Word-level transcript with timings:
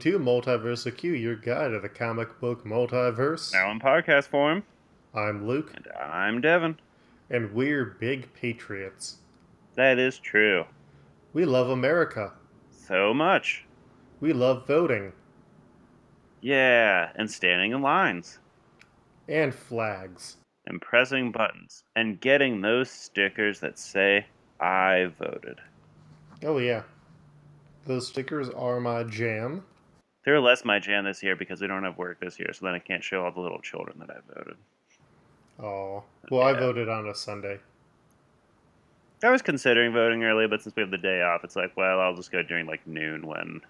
to 0.00 0.18
Multiversal 0.18 0.96
Q, 0.96 1.12
your 1.12 1.36
guide 1.36 1.68
to 1.72 1.80
the 1.80 1.88
comic 1.88 2.40
book 2.40 2.64
multiverse. 2.64 3.52
Now 3.52 3.70
in 3.70 3.80
podcast 3.80 4.28
form. 4.28 4.62
I'm 5.14 5.46
Luke, 5.46 5.72
And 5.74 5.86
I'm 5.98 6.40
Devin. 6.40 6.78
and 7.30 7.52
we're 7.52 7.84
big 7.84 8.32
patriots. 8.34 9.18
That 9.74 9.98
is 9.98 10.18
true. 10.18 10.64
We 11.32 11.44
love 11.44 11.68
America. 11.70 12.32
So 12.70 13.12
much. 13.14 13.64
We 14.20 14.32
love 14.32 14.66
voting 14.66 15.12
Yeah, 16.40 17.10
and 17.16 17.30
standing 17.30 17.72
in 17.72 17.82
lines. 17.82 18.38
and 19.28 19.54
flags. 19.54 20.36
And 20.66 20.80
pressing 20.80 21.32
buttons. 21.32 21.84
And 21.96 22.20
getting 22.20 22.60
those 22.60 22.90
stickers 22.90 23.60
that 23.60 23.78
say, 23.78 24.26
I 24.60 25.10
voted. 25.18 25.58
Oh, 26.44 26.58
yeah. 26.58 26.82
Those 27.86 28.06
stickers 28.08 28.48
are 28.50 28.78
my 28.80 29.04
jam. 29.04 29.64
They're 30.24 30.40
less 30.40 30.64
my 30.64 30.78
jam 30.78 31.04
this 31.04 31.22
year 31.22 31.34
because 31.34 31.60
we 31.60 31.66
don't 31.66 31.84
have 31.84 31.96
work 31.96 32.20
this 32.20 32.38
year, 32.38 32.52
so 32.52 32.66
then 32.66 32.74
I 32.74 32.78
can't 32.78 33.02
show 33.02 33.24
all 33.24 33.32
the 33.32 33.40
little 33.40 33.60
children 33.60 33.98
that 34.00 34.10
I 34.10 34.18
voted. 34.34 34.56
Oh, 35.58 36.04
well, 36.30 36.42
I 36.42 36.52
voted 36.52 36.88
on 36.88 37.08
a 37.08 37.14
Sunday. 37.14 37.58
I 39.22 39.30
was 39.30 39.42
considering 39.42 39.92
voting 39.92 40.24
early, 40.24 40.46
but 40.46 40.62
since 40.62 40.74
we 40.74 40.82
have 40.82 40.90
the 40.90 40.98
day 40.98 41.22
off, 41.22 41.44
it's 41.44 41.56
like, 41.56 41.76
well, 41.76 42.00
I'll 42.00 42.14
just 42.14 42.32
go 42.32 42.42
during 42.42 42.66
like 42.66 42.86
noon 42.86 43.26
when 43.26 43.60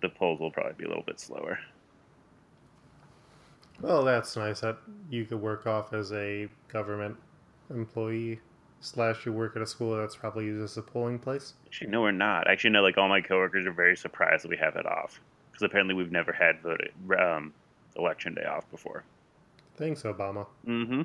the 0.00 0.08
polls 0.08 0.38
will 0.38 0.50
probably 0.50 0.74
be 0.76 0.84
a 0.84 0.88
little 0.88 1.02
bit 1.02 1.18
slower. 1.18 1.58
Well, 3.80 4.04
that's 4.04 4.36
nice 4.36 4.60
that 4.60 4.78
you 5.10 5.24
could 5.24 5.40
work 5.40 5.66
off 5.66 5.92
as 5.92 6.12
a 6.12 6.48
government 6.68 7.16
employee 7.70 8.38
slash 8.82 9.24
you 9.24 9.32
work 9.32 9.56
at 9.56 9.62
a 9.62 9.66
school 9.66 9.96
that's 9.96 10.16
probably 10.16 10.44
used 10.44 10.62
as 10.62 10.76
a 10.76 10.82
polling 10.82 11.18
place. 11.18 11.54
Actually, 11.66 11.90
no, 11.90 12.02
we're 12.02 12.10
not. 12.10 12.50
Actually, 12.50 12.70
no. 12.70 12.82
Like 12.82 12.98
all 12.98 13.08
my 13.08 13.20
coworkers 13.20 13.64
are 13.66 13.72
very 13.72 13.96
surprised 13.96 14.44
that 14.44 14.50
we 14.50 14.56
have 14.58 14.76
it 14.76 14.84
off 14.84 15.20
because 15.50 15.62
apparently 15.62 15.94
we've 15.94 16.12
never 16.12 16.32
had 16.32 16.60
voted 16.60 16.90
um, 17.18 17.54
election 17.96 18.34
day 18.34 18.44
off 18.44 18.68
before. 18.70 19.04
Thanks, 19.76 20.02
Obama. 20.02 20.46
Mm-hmm. 20.66 21.02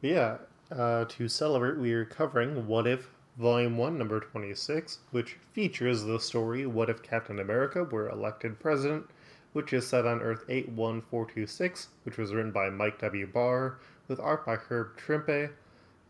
But 0.00 0.10
yeah, 0.10 0.36
uh, 0.72 1.04
to 1.04 1.28
celebrate, 1.28 1.78
we 1.78 1.92
are 1.92 2.04
covering 2.04 2.66
What 2.66 2.86
If 2.86 3.10
Volume 3.38 3.76
1, 3.76 3.98
number 3.98 4.20
26, 4.20 4.98
which 5.10 5.36
features 5.52 6.04
the 6.04 6.18
story 6.18 6.66
What 6.66 6.90
If 6.90 7.02
Captain 7.02 7.38
America 7.40 7.84
Were 7.84 8.08
Elected 8.08 8.58
President, 8.58 9.04
which 9.52 9.72
is 9.72 9.86
set 9.86 10.06
on 10.06 10.20
Earth 10.20 10.44
81426, 10.48 11.88
which 12.04 12.16
was 12.16 12.32
written 12.32 12.50
by 12.50 12.70
Mike 12.70 12.98
W. 13.00 13.26
Barr, 13.26 13.78
with 14.08 14.20
art 14.20 14.46
by 14.46 14.56
Herb 14.56 14.96
Trimpe 14.96 15.50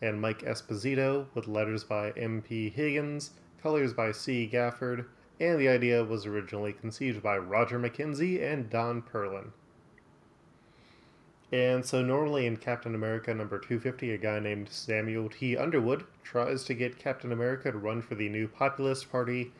and 0.04 0.20
Mike 0.20 0.42
Esposito, 0.42 1.26
with 1.34 1.48
letters 1.48 1.82
by 1.82 2.10
M.P. 2.10 2.68
Higgins, 2.68 3.30
colors 3.62 3.94
by 3.94 4.12
C. 4.12 4.46
Gafford, 4.52 5.06
and 5.40 5.58
the 5.58 5.68
idea 5.68 6.04
was 6.04 6.26
originally 6.26 6.74
conceived 6.74 7.22
by 7.22 7.38
Roger 7.38 7.78
McKenzie 7.78 8.42
and 8.42 8.68
Don 8.68 9.00
Perlin. 9.00 9.52
And 11.50 11.86
so, 11.86 12.02
normally 12.02 12.46
in 12.46 12.58
Captain 12.58 12.94
America 12.94 13.32
number 13.32 13.58
250, 13.58 14.12
a 14.12 14.18
guy 14.18 14.40
named 14.40 14.68
Samuel 14.68 15.30
T. 15.30 15.56
Underwood 15.56 16.04
tries 16.22 16.64
to 16.64 16.74
get 16.74 16.98
Captain 16.98 17.32
America 17.32 17.72
to 17.72 17.78
run 17.78 18.02
for 18.02 18.14
the 18.14 18.28
new 18.28 18.46
Populist 18.46 19.10
Party, 19.10 19.52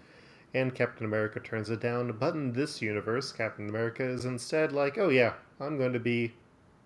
and 0.52 0.74
Captain 0.74 1.06
America 1.06 1.40
turns 1.40 1.70
it 1.70 1.80
down. 1.80 2.12
But 2.18 2.34
in 2.34 2.52
this 2.52 2.82
universe, 2.82 3.32
Captain 3.32 3.68
America 3.68 4.04
is 4.04 4.26
instead 4.26 4.72
like, 4.72 4.98
oh 4.98 5.08
yeah, 5.08 5.34
I'm 5.58 5.78
going 5.78 5.94
to 5.94 6.00
be 6.00 6.34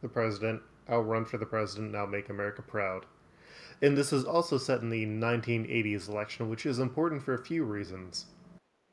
the 0.00 0.08
president, 0.08 0.62
I'll 0.88 1.02
run 1.02 1.24
for 1.24 1.38
the 1.38 1.46
president, 1.46 1.88
and 1.88 1.96
I'll 1.96 2.06
make 2.06 2.28
America 2.28 2.62
proud. 2.62 3.04
And 3.82 3.96
this 3.96 4.12
is 4.12 4.24
also 4.24 4.58
set 4.58 4.80
in 4.80 4.90
the 4.90 5.06
1980s 5.06 6.08
election, 6.08 6.48
which 6.48 6.66
is 6.66 6.78
important 6.78 7.22
for 7.22 7.34
a 7.34 7.44
few 7.44 7.64
reasons. 7.64 8.26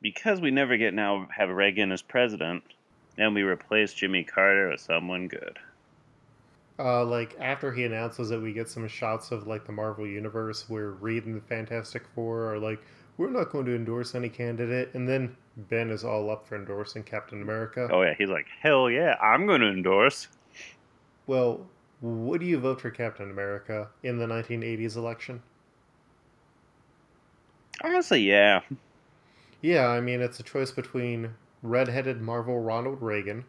Because 0.01 0.41
we 0.41 0.51
never 0.51 0.77
get 0.77 0.93
now 0.93 1.27
have 1.35 1.49
Reagan 1.49 1.91
as 1.91 2.01
president, 2.01 2.63
and 3.17 3.33
we 3.33 3.41
replace 3.41 3.93
Jimmy 3.93 4.23
Carter 4.23 4.69
with 4.69 4.81
someone 4.81 5.27
good. 5.27 5.57
Uh, 6.77 7.05
like 7.05 7.35
after 7.39 7.71
he 7.71 7.85
announces 7.85 8.31
it, 8.31 8.41
we 8.41 8.51
get 8.51 8.69
some 8.69 8.87
shots 8.87 9.31
of 9.31 9.47
like 9.47 9.65
the 9.65 9.71
Marvel 9.71 10.05
universe 10.05 10.69
where 10.69 10.91
Reed 10.91 11.25
and 11.25 11.35
the 11.35 11.41
Fantastic 11.41 12.03
Four 12.13 12.53
are 12.53 12.59
like, 12.59 12.79
"We're 13.17 13.29
not 13.29 13.49
going 13.49 13.65
to 13.65 13.75
endorse 13.75 14.13
any 14.13 14.27
candidate," 14.27 14.93
and 14.93 15.07
then 15.07 15.37
Ben 15.55 15.89
is 15.89 16.03
all 16.03 16.29
up 16.29 16.45
for 16.45 16.55
endorsing 16.55 17.03
Captain 17.03 17.41
America. 17.41 17.87
Oh 17.89 18.01
yeah, 18.01 18.13
he's 18.17 18.29
like, 18.29 18.47
hell 18.59 18.89
yeah, 18.89 19.15
I'm 19.21 19.45
going 19.45 19.61
to 19.61 19.69
endorse. 19.69 20.27
Well, 21.27 21.65
would 22.01 22.41
you 22.41 22.59
vote 22.59 22.81
for 22.81 22.89
Captain 22.89 23.29
America 23.31 23.89
in 24.03 24.17
the 24.17 24.25
1980s 24.25 24.95
election? 24.95 25.41
Honestly, 27.83 28.21
yeah. 28.21 28.61
Yeah, 29.61 29.87
I 29.87 29.99
mean 30.01 30.21
it's 30.21 30.39
a 30.39 30.43
choice 30.43 30.71
between 30.71 31.33
redheaded 31.61 32.21
Marvel 32.21 32.59
Ronald 32.59 33.01
Reagan 33.01 33.43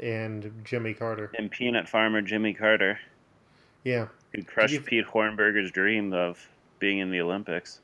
and 0.00 0.62
Jimmy 0.64 0.94
Carter. 0.94 1.30
And 1.38 1.50
peanut 1.50 1.88
farmer 1.88 2.22
Jimmy 2.22 2.54
Carter, 2.54 2.98
Yeah, 3.84 4.08
who 4.34 4.42
crushed 4.42 4.74
you- 4.74 4.80
Pete 4.80 5.06
Hornberger's 5.06 5.70
dream 5.70 6.12
of 6.12 6.48
being 6.78 6.98
in 6.98 7.10
the 7.10 7.20
Olympics. 7.20 7.80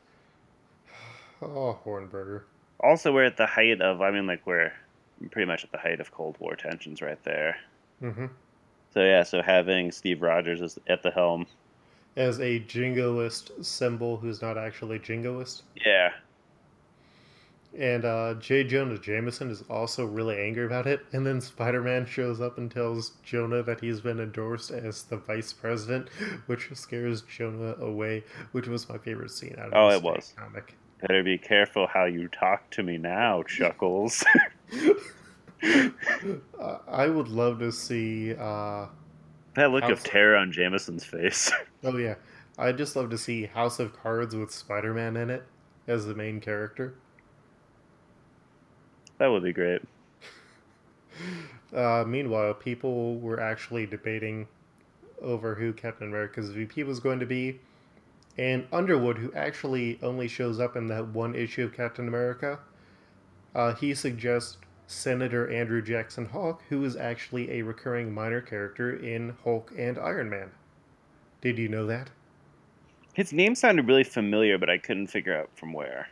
oh 1.43 1.79
Hornberger. 1.85 2.43
Also, 2.81 3.13
we're 3.13 3.25
at 3.25 3.37
the 3.39 3.47
height 3.47 3.81
of, 3.81 4.03
I 4.03 4.11
mean, 4.11 4.27
like, 4.27 4.47
we're 4.47 4.71
pretty 5.31 5.47
much 5.47 5.65
at 5.65 5.73
the 5.73 5.79
height 5.79 5.99
of 5.99 6.13
Cold 6.13 6.37
War 6.39 6.55
tensions 6.57 7.01
right 7.01 7.23
there. 7.25 7.57
hmm 8.01 8.27
So, 8.97 9.05
yeah, 9.05 9.25
so 9.25 9.43
having 9.43 9.93
Steve 9.93 10.23
Rogers 10.23 10.63
as, 10.63 10.79
at 10.87 11.03
the 11.03 11.11
helm, 11.11 11.47
As 12.17 12.41
a 12.41 12.61
jingoist 12.61 13.63
symbol 13.63 14.17
who's 14.17 14.41
not 14.41 14.57
actually 14.57 14.99
jingoist. 15.01 15.65
yeah. 15.85 16.13
And 17.79 18.07
uh, 18.07 18.33
J. 18.41 18.65
Jonah 18.65 18.97
Jameson 18.97 19.51
is 19.51 19.63
also 19.69 20.07
really 20.07 20.41
angry 20.41 20.65
about 20.65 20.87
it. 20.87 21.05
And 21.13 21.27
then 21.27 21.43
Spider 21.43 21.83
Man 21.83 22.07
shows 22.07 22.41
up 22.41 22.57
and 22.57 22.71
tells 22.71 23.11
Jonah 23.23 23.63
that 23.65 23.81
he's 23.81 24.01
been 24.01 24.19
endorsed 24.19 24.71
as 24.71 25.03
the 25.03 25.19
vice 25.19 25.53
president, 25.53 26.09
which 26.47 26.71
scares 26.73 27.21
Jonah 27.21 27.75
away, 27.79 28.25
which 28.53 28.67
was 28.67 28.89
my 28.89 28.97
favorite 28.97 29.31
scene 29.31 29.57
out 29.59 29.67
of 29.67 29.73
Oh, 29.75 29.91
it 29.91 30.03
was. 30.03 30.33
comic. 30.39 30.75
Better 31.03 31.23
be 31.23 31.37
careful 31.37 31.87
how 31.87 32.07
you 32.07 32.29
talk 32.29 32.71
to 32.71 32.83
me 32.83 32.97
now, 32.97 33.43
Chuckles. 33.43 34.25
I 36.89 37.07
would 37.07 37.29
love 37.29 37.59
to 37.61 37.73
see. 37.73 38.35
Uh, 38.35 38.87
that 39.55 39.71
look 39.71 39.85
of 39.85 40.05
terror 40.05 40.37
on 40.37 40.53
Jameson's 40.53 41.05
face. 41.05 41.51
oh, 41.85 41.97
yeah. 41.97 42.17
I'd 42.59 42.79
just 42.79 42.97
love 42.97 43.11
to 43.11 43.19
see 43.19 43.47
House 43.47 43.79
of 43.79 43.97
Cards 44.01 44.35
with 44.35 44.51
Spider 44.51 44.95
Man 44.95 45.17
in 45.17 45.31
it 45.31 45.45
as 45.87 46.07
the 46.07 46.15
main 46.15 46.41
character. 46.41 46.95
that 49.19 49.29
would 49.29 49.43
be 49.43 49.53
great. 49.53 49.83
Uh, 51.75 52.05
meanwhile, 52.07 52.55
people 52.55 53.19
were 53.19 53.41
actually 53.41 53.87
debating 53.87 54.47
over 55.21 55.55
who 55.57 55.73
Captain 55.73 56.07
America's 56.09 56.51
VP 56.51 56.85
was 56.85 57.01
going 57.01 57.19
to 57.19 57.27
be. 57.27 57.59
And 58.39 58.67
Underwood, 58.73 59.19
who 59.19 59.33
actually 59.33 59.99
only 60.03 60.29
shows 60.29 60.61
up 60.61 60.77
in 60.77 60.87
that 60.89 61.09
one 61.09 61.35
issue 61.35 61.65
of 61.65 61.75
Captain 61.75 62.07
America, 62.07 62.59
uh, 63.55 63.75
he 63.75 63.95
suggests 63.95 64.59
Senator 64.87 65.51
Andrew 65.51 65.83
Jackson 65.83 66.27
Hawk, 66.27 66.63
who 66.69 66.85
is 66.85 66.97
actually 66.97 67.51
a 67.51 67.63
recurring 67.63 68.13
minor 68.13 68.41
character 68.41 68.95
in 68.95 69.37
Hulk 69.43 69.73
and 69.77 69.99
Iron 69.99 70.31
Man. 70.31 70.51
Did 71.41 71.59
you 71.59 71.69
know 71.69 71.87
that? 71.87 72.11
His 73.15 73.33
name 73.33 73.55
sounded 73.55 73.89
really 73.89 74.05
familiar, 74.05 74.59
but 74.59 74.71
I 74.71 74.79
couldn't 74.79 75.07
figure 75.07 75.37
out 75.37 75.51
from 75.55 75.73
where. 75.73 76.09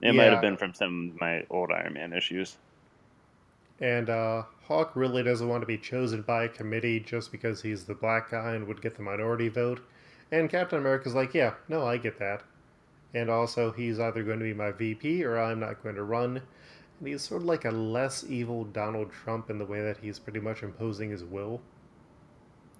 It 0.00 0.14
might 0.14 0.32
have 0.32 0.40
been 0.40 0.56
from 0.56 0.74
some 0.74 1.12
of 1.14 1.20
my 1.20 1.46
old 1.48 1.70
Iron 1.70 1.92
Man 1.92 2.12
issues. 2.12 2.56
And 3.80 4.10
uh, 4.10 4.44
Hawk 4.64 4.92
really 4.94 5.22
doesn't 5.22 5.48
want 5.48 5.62
to 5.62 5.66
be 5.66 5.78
chosen 5.78 6.22
by 6.22 6.44
a 6.44 6.48
committee 6.48 6.98
just 6.98 7.30
because 7.30 7.62
he's 7.62 7.84
the 7.84 7.94
black 7.94 8.30
guy 8.30 8.54
and 8.54 8.66
would 8.66 8.82
get 8.82 8.96
the 8.96 9.02
minority 9.02 9.48
vote. 9.48 9.80
And 10.30 10.50
Captain 10.50 10.78
America's 10.78 11.14
like, 11.14 11.34
yeah, 11.34 11.54
no, 11.68 11.86
I 11.86 11.98
get 11.98 12.18
that. 12.18 12.42
And 13.14 13.28
also, 13.28 13.70
he's 13.70 14.00
either 14.00 14.22
going 14.22 14.38
to 14.38 14.44
be 14.44 14.54
my 14.54 14.70
VP 14.70 15.24
or 15.24 15.38
I'm 15.38 15.60
not 15.60 15.82
going 15.82 15.96
to 15.96 16.02
run. 16.02 16.42
He's 17.04 17.22
sort 17.22 17.42
of 17.42 17.46
like 17.46 17.64
a 17.64 17.70
less 17.70 18.24
evil 18.28 18.64
Donald 18.64 19.10
Trump 19.10 19.50
in 19.50 19.58
the 19.58 19.66
way 19.66 19.82
that 19.82 19.96
he's 19.98 20.18
pretty 20.18 20.40
much 20.40 20.62
imposing 20.62 21.10
his 21.10 21.24
will. 21.24 21.60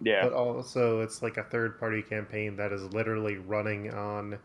Yeah. 0.01 0.25
But 0.25 0.33
also, 0.33 1.01
it's 1.01 1.23
like 1.23 1.37
a 1.37 1.45
third 1.45 1.79
party 1.79 2.03
campaign 2.03 2.57
that 2.57 2.73
is 2.73 2.83
literally 2.93 3.37
running 3.37 3.93
on, 3.93 4.39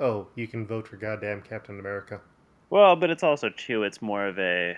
oh, 0.00 0.28
you 0.34 0.46
can 0.46 0.66
vote 0.66 0.88
for 0.88 0.96
goddamn 0.96 1.42
Captain 1.42 1.78
America. 1.78 2.20
Well, 2.70 2.96
but 2.96 3.10
it's 3.10 3.22
also 3.22 3.50
too. 3.50 3.82
It's 3.82 4.02
more 4.02 4.26
of 4.26 4.38
a. 4.38 4.76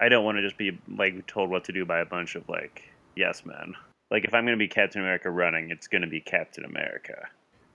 I 0.00 0.08
don't 0.08 0.24
want 0.24 0.38
to 0.38 0.42
just 0.42 0.56
be 0.56 0.78
like 0.88 1.26
told 1.26 1.50
what 1.50 1.64
to 1.64 1.72
do 1.72 1.84
by 1.84 2.00
a 2.00 2.06
bunch 2.06 2.34
of 2.34 2.48
like 2.48 2.90
yes 3.16 3.44
men. 3.44 3.74
Like 4.10 4.24
if 4.24 4.34
I'm 4.34 4.44
going 4.44 4.58
to 4.58 4.62
be 4.62 4.68
Captain 4.68 5.00
America 5.00 5.30
running, 5.30 5.70
it's 5.70 5.86
going 5.86 6.02
to 6.02 6.08
be 6.08 6.20
Captain 6.20 6.64
America. 6.64 7.28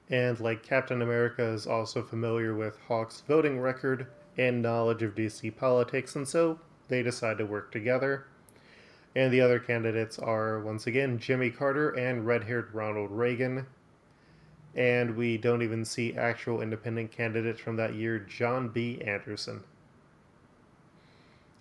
And 0.10 0.40
like 0.40 0.64
Captain 0.64 1.02
America 1.02 1.44
is 1.44 1.66
also 1.66 2.04
familiar 2.04 2.56
with 2.56 2.78
Hawk's 2.88 3.24
voting 3.28 3.60
record 3.60 4.08
and 4.38 4.62
knowledge 4.62 5.04
of 5.04 5.16
DC 5.16 5.56
politics, 5.56 6.16
and 6.16 6.28
so 6.28 6.60
they 6.88 7.02
decide 7.02 7.38
to 7.38 7.46
work 7.46 7.72
together. 7.72 8.26
And 9.16 9.32
the 9.32 9.42
other 9.42 9.60
candidates 9.60 10.20
are 10.20 10.60
once 10.60 10.88
again 10.88 11.20
Jimmy 11.20 11.50
Carter 11.50 11.90
and 11.92 12.26
red 12.26 12.44
haired 12.44 12.74
Ronald 12.74 13.12
Reagan. 13.12 13.66
And 14.76 15.16
we 15.16 15.38
don't 15.38 15.62
even 15.62 15.86
see 15.86 16.18
actual 16.18 16.62
independent 16.62 17.12
candidate 17.12 17.60
from 17.60 17.78
that 17.78 17.96
year, 17.96 18.20
John 18.20 18.68
B. 18.68 19.02
Anderson. 19.02 19.64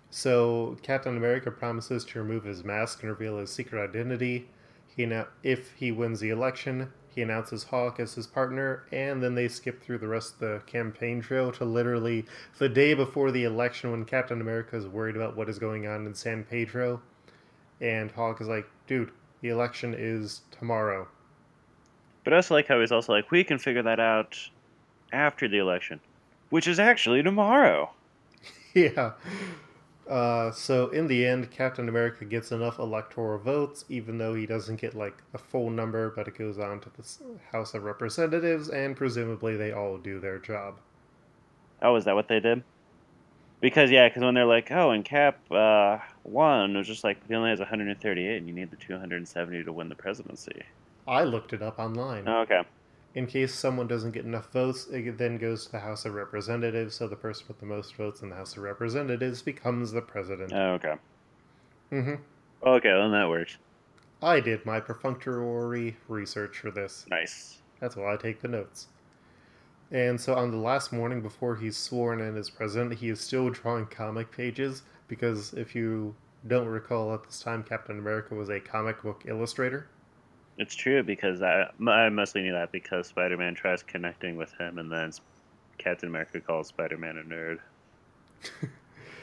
So 0.09 0.77
Captain 0.83 1.15
America 1.15 1.49
promises 1.49 2.03
to 2.05 2.19
remove 2.19 2.43
his 2.43 2.65
mask 2.65 3.03
and 3.03 3.09
reveal 3.09 3.37
his 3.37 3.51
secret 3.51 3.81
identity. 3.81 4.49
He 4.95 5.05
now, 5.05 5.27
if 5.43 5.73
he 5.73 5.91
wins 5.91 6.19
the 6.19 6.29
election, 6.29 6.91
he 7.15 7.21
announces 7.21 7.63
Hawk 7.63 8.01
as 8.01 8.13
his 8.13 8.27
partner, 8.27 8.83
and 8.91 9.23
then 9.23 9.35
they 9.35 9.47
skip 9.47 9.81
through 9.81 9.99
the 9.99 10.07
rest 10.07 10.33
of 10.33 10.39
the 10.39 10.61
campaign 10.65 11.21
trail 11.21 11.49
to 11.53 11.63
literally 11.63 12.25
the 12.57 12.67
day 12.67 12.93
before 12.93 13.31
the 13.31 13.45
election 13.45 13.91
when 13.91 14.03
Captain 14.03 14.41
America 14.41 14.75
is 14.75 14.85
worried 14.85 15.15
about 15.15 15.37
what 15.37 15.47
is 15.47 15.57
going 15.57 15.87
on 15.87 16.05
in 16.05 16.13
San 16.13 16.43
Pedro. 16.43 17.01
And 17.79 18.11
Hawk 18.11 18.41
is 18.41 18.49
like, 18.49 18.67
dude, 18.85 19.11
the 19.41 19.47
election 19.47 19.95
is 19.97 20.41
tomorrow. 20.51 21.07
But 22.25 22.33
I 22.33 22.35
also 22.37 22.53
like 22.53 22.67
how 22.67 22.81
he's 22.81 22.91
also 22.91 23.13
like, 23.13 23.31
we 23.31 23.45
can 23.45 23.59
figure 23.59 23.83
that 23.83 23.99
out 23.99 24.37
after 25.13 25.47
the 25.47 25.57
election, 25.57 26.01
which 26.49 26.67
is 26.67 26.79
actually 26.79 27.23
tomorrow. 27.23 27.91
yeah. 28.73 29.13
Uh, 30.09 30.51
so 30.51 30.89
in 30.89 31.07
the 31.07 31.25
end, 31.25 31.49
Captain 31.49 31.89
America 31.89 32.25
gets 32.25 32.51
enough 32.51 32.77
electoral 32.77 33.39
votes, 33.39 33.85
even 33.89 34.17
though 34.17 34.35
he 34.35 34.45
doesn't 34.45 34.79
get 34.79 34.93
like 34.93 35.23
a 35.33 35.37
full 35.37 35.69
number, 35.69 36.11
but 36.11 36.27
it 36.27 36.37
goes 36.37 36.59
on 36.59 36.79
to 36.81 36.89
the 36.89 37.03
House 37.51 37.73
of 37.73 37.83
Representatives, 37.83 38.69
and 38.69 38.95
presumably 38.95 39.57
they 39.57 39.71
all 39.71 39.97
do 39.97 40.19
their 40.19 40.37
job. 40.37 40.75
Oh, 41.81 41.95
is 41.95 42.05
that 42.05 42.15
what 42.15 42.27
they 42.27 42.39
did? 42.39 42.63
Because 43.61 43.89
yeah, 43.89 44.07
because 44.07 44.21
when 44.21 44.35
they're 44.35 44.45
like, 44.45 44.71
oh, 44.71 44.91
and 44.91 45.03
Cap 45.03 45.39
uh, 45.51 45.97
won, 46.23 46.75
it 46.75 46.77
was 46.77 46.87
just 46.87 47.03
like 47.03 47.17
he 47.27 47.33
only 47.33 47.49
has 47.49 47.59
138, 47.59 48.37
and 48.37 48.47
you 48.47 48.53
need 48.53 48.69
the 48.69 48.77
270 48.77 49.63
to 49.63 49.73
win 49.73 49.89
the 49.89 49.95
presidency. 49.95 50.61
I 51.07 51.23
looked 51.23 51.53
it 51.53 51.63
up 51.63 51.79
online. 51.79 52.27
Oh, 52.27 52.41
okay. 52.41 52.61
In 53.15 53.27
case 53.27 53.55
someone 53.55 53.87
doesn't 53.87 54.11
get 54.11 54.25
enough 54.25 54.51
votes, 54.51 54.87
it 54.91 55.17
then 55.17 55.37
goes 55.37 55.65
to 55.65 55.71
the 55.71 55.79
House 55.79 56.03
of 56.03 56.13
Representatives, 56.13 56.95
so 56.95 57.07
the 57.07 57.15
person 57.15 57.45
with 57.47 57.59
the 57.59 57.65
most 57.65 57.95
votes 57.95 58.21
in 58.21 58.29
the 58.29 58.35
House 58.35 58.57
of 58.57 58.63
Representatives 58.63 59.41
becomes 59.41 59.93
the 59.93 60.01
president. 60.01 60.51
Oh, 60.53 60.73
okay. 60.73 60.95
Mm-hmm. 61.93 62.15
Okay, 62.67 62.89
then 62.89 63.11
that 63.13 63.29
works. 63.29 63.57
I 64.21 64.41
did 64.41 64.65
my 64.65 64.81
perfunctory 64.81 65.95
research 66.09 66.57
for 66.57 66.71
this. 66.71 67.05
Nice. 67.09 67.59
That's 67.79 67.95
why 67.95 68.13
I 68.13 68.17
take 68.17 68.41
the 68.41 68.49
notes. 68.49 68.87
And 69.91 70.19
so 70.19 70.35
on 70.35 70.51
the 70.51 70.57
last 70.57 70.91
morning 70.91 71.21
before 71.21 71.55
he's 71.55 71.77
sworn 71.77 72.19
in 72.19 72.35
as 72.35 72.49
president, 72.49 72.99
he 72.99 73.07
is 73.07 73.21
still 73.21 73.49
drawing 73.49 73.85
comic 73.85 74.29
pages 74.29 74.83
because 75.07 75.53
if 75.53 75.73
you 75.73 76.15
don't 76.47 76.67
recall 76.67 77.13
at 77.13 77.23
this 77.23 77.39
time, 77.39 77.63
Captain 77.63 77.97
America 77.97 78.35
was 78.35 78.49
a 78.49 78.59
comic 78.59 79.03
book 79.03 79.23
illustrator. 79.25 79.87
It's 80.57 80.75
true 80.75 81.03
because 81.03 81.41
I, 81.41 81.69
I 81.87 82.09
mostly 82.09 82.41
knew 82.41 82.53
that 82.53 82.71
because 82.71 83.07
Spider 83.07 83.37
Man 83.37 83.55
tries 83.55 83.83
connecting 83.83 84.37
with 84.37 84.53
him, 84.53 84.77
and 84.77 84.91
then 84.91 85.11
Captain 85.77 86.09
America 86.09 86.39
calls 86.39 86.67
Spider 86.67 86.97
Man 86.97 87.17
a 87.17 87.23
nerd. 87.23 87.59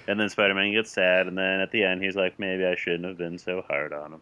and 0.08 0.20
then 0.20 0.28
Spider 0.28 0.54
Man 0.54 0.72
gets 0.72 0.92
sad, 0.92 1.26
and 1.26 1.36
then 1.36 1.60
at 1.60 1.70
the 1.70 1.82
end, 1.84 2.02
he's 2.02 2.16
like, 2.16 2.38
maybe 2.38 2.66
I 2.66 2.74
shouldn't 2.74 3.04
have 3.04 3.16
been 3.16 3.38
so 3.38 3.62
hard 3.62 3.92
on 3.92 4.14
him. 4.14 4.20